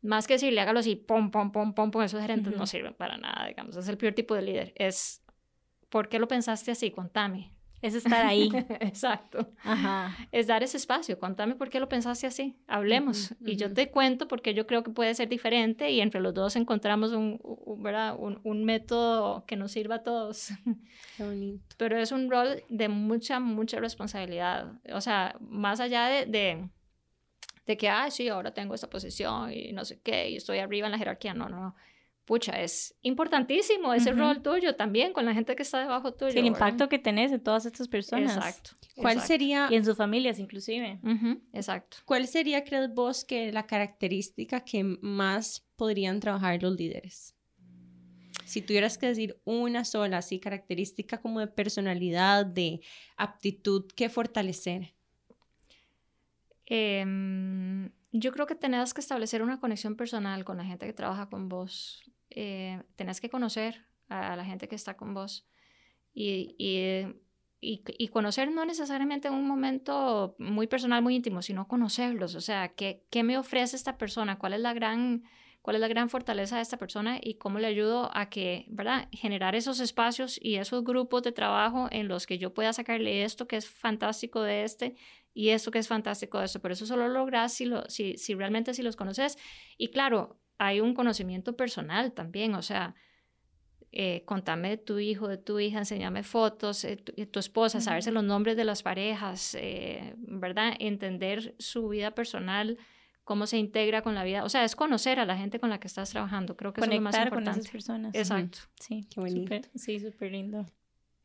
[0.01, 3.17] más que decirle hágalo así, pom, pom, pom, pom, pom, esos gerentes no sirven para
[3.17, 5.23] nada, digamos, es el peor tipo de líder, es,
[5.89, 6.91] ¿por qué lo pensaste así?
[6.91, 7.52] Contame.
[7.83, 8.49] Es estar ahí.
[8.79, 9.51] Exacto.
[9.61, 10.15] Ajá.
[10.31, 11.19] Es dar ese espacio.
[11.19, 12.55] Contame por qué lo pensaste así.
[12.65, 13.35] Hablemos.
[13.45, 16.55] Y yo te cuento porque yo creo que puede ser diferente y entre los dos
[16.55, 17.41] encontramos un,
[17.79, 18.15] ¿verdad?
[18.17, 20.51] un, un método que nos sirva a todos.
[21.17, 21.75] Qué bonito.
[21.77, 24.79] Pero es un rol de mucha, mucha responsabilidad.
[24.93, 26.69] O sea, más allá de, de,
[27.65, 30.87] de que, ah, sí, ahora tengo esta posición y no sé qué, y estoy arriba
[30.87, 31.33] en la jerarquía.
[31.33, 31.75] No, no, no
[32.25, 36.39] pucha, es importantísimo ese rol tuyo también con la gente que está debajo tuyo.
[36.39, 38.35] el impacto que tenés en todas estas personas.
[38.35, 38.71] Exacto.
[38.95, 39.67] ¿Cuál sería?
[39.69, 40.99] Y en sus familias inclusive.
[41.51, 41.97] exacto.
[42.05, 47.35] ¿Cuál sería, crees vos, que la característica que más podrían trabajar los líderes?
[48.45, 52.81] Si tuvieras que decir una sola, así, característica como de personalidad, de
[53.17, 54.93] aptitud, ¿qué fortalecer?
[56.65, 61.29] Em, yo creo que tenés que establecer una conexión personal con la gente que trabaja
[61.29, 62.03] con vos
[62.35, 65.47] eh, tenés que conocer a, la gente que está con vos
[66.13, 72.35] y, y, y, conocer no necesariamente en un momento muy personal, muy íntimo, sino conocerlos,
[72.35, 74.37] o sea, ¿qué, qué me ofrece esta persona?
[74.37, 75.23] ¿Cuál es la gran
[75.63, 79.07] cuál es la gran fortaleza de esta persona y cómo le ayudo a que, ¿verdad?
[79.13, 83.47] Generar esos espacios y esos grupos de trabajo en los que yo pueda sacarle esto
[83.47, 84.95] que es fantástico de este
[85.33, 86.59] y esto que es fantástico de esto.
[86.59, 89.37] Pero eso solo logras si, lo, si, si realmente si los conoces.
[89.77, 92.95] Y claro, hay un conocimiento personal también, o sea,
[93.91, 98.11] eh, contame de tu hijo, de tu hija, enséñame fotos, eh, tu, tu, esposa, saberse
[98.11, 100.73] los nombres de las parejas, eh, ¿verdad?
[100.79, 102.77] Entender su vida personal,
[103.23, 105.79] cómo se integra con la vida, o sea, es conocer a la gente con la
[105.79, 107.51] que estás trabajando, creo que es lo más importante.
[107.51, 108.15] con esas personas.
[108.15, 108.59] Exacto.
[108.79, 109.69] Sí, qué bonito.
[109.75, 110.65] sí, súper lindo.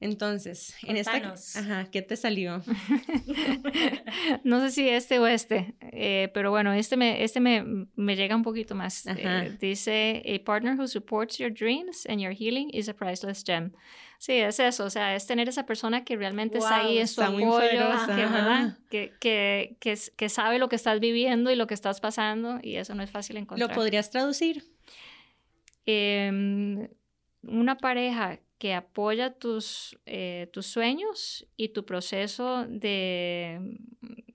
[0.01, 1.34] Entonces, en esta...
[1.57, 2.62] Ajá, ¿qué te salió?
[4.44, 8.36] no sé si este o este, eh, pero bueno, este me, este me, me llega
[8.36, 9.05] un poquito más.
[9.07, 13.72] Eh, dice, a partner who supports your dreams and your healing is a priceless gem.
[14.18, 17.22] Sí, es eso, o sea, es tener esa persona que realmente está ahí, es tu
[17.22, 17.88] apoyo,
[18.90, 22.76] que, que, que, que, sabe lo que estás viviendo y lo que estás pasando, y
[22.76, 23.68] eso no es fácil encontrar.
[23.68, 24.64] ¿Lo podrías traducir?
[25.86, 26.88] Em,
[27.42, 33.79] una pareja que apoya tus, eh, tus sueños y tu proceso de,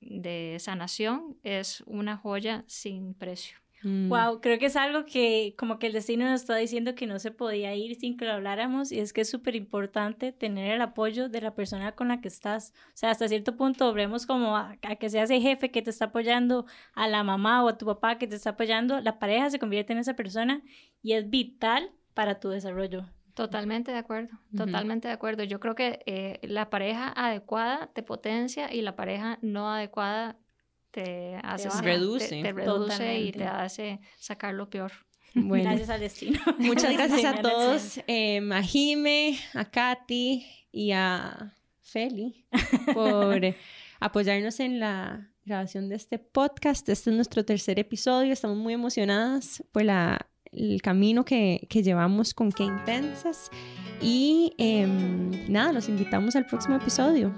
[0.01, 3.57] de sanación es una joya sin precio.
[3.83, 4.39] Wow, mm.
[4.39, 7.31] creo que es algo que como que el destino nos está diciendo que no se
[7.31, 11.27] podía ir sin que lo habláramos y es que es súper importante tener el apoyo
[11.27, 12.73] de la persona con la que estás.
[12.87, 16.05] O sea, hasta cierto punto vemos como a, que seas el jefe que te está
[16.05, 19.59] apoyando, a la mamá o a tu papá que te está apoyando, la pareja se
[19.59, 20.63] convierte en esa persona
[21.01, 23.05] y es vital para tu desarrollo.
[23.33, 25.43] Totalmente de acuerdo, totalmente de acuerdo.
[25.43, 30.37] Yo creo que eh, la pareja adecuada te potencia y la pareja no adecuada
[30.91, 34.91] te hace reduce, te, reduce y te hace sacar lo peor.
[35.33, 36.39] Gracias al destino.
[36.59, 42.45] Muchas gracias a todos, eh, a Jime, a Katy y a Feli
[42.93, 43.41] por
[43.99, 46.87] apoyarnos en la grabación de este podcast.
[46.87, 48.31] Este es nuestro tercer episodio.
[48.31, 53.49] Estamos muy emocionadas por la el camino que, que llevamos con Qué Intensas.
[54.01, 57.31] Y em, nada, los invitamos al próximo episodio.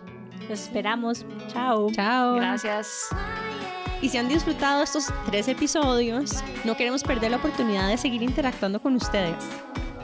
[0.50, 1.26] Los esperamos.
[1.48, 1.92] Chao.
[1.92, 2.36] Chao.
[2.36, 3.10] Gracias.
[4.02, 8.82] Y si han disfrutado estos tres episodios, no queremos perder la oportunidad de seguir interactuando
[8.82, 9.44] con ustedes.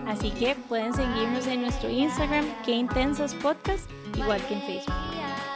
[0.07, 4.95] Así que pueden seguirnos en nuestro Instagram, Qué Intensas Podcast, igual que en Facebook.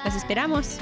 [0.06, 0.80] Los esperamos.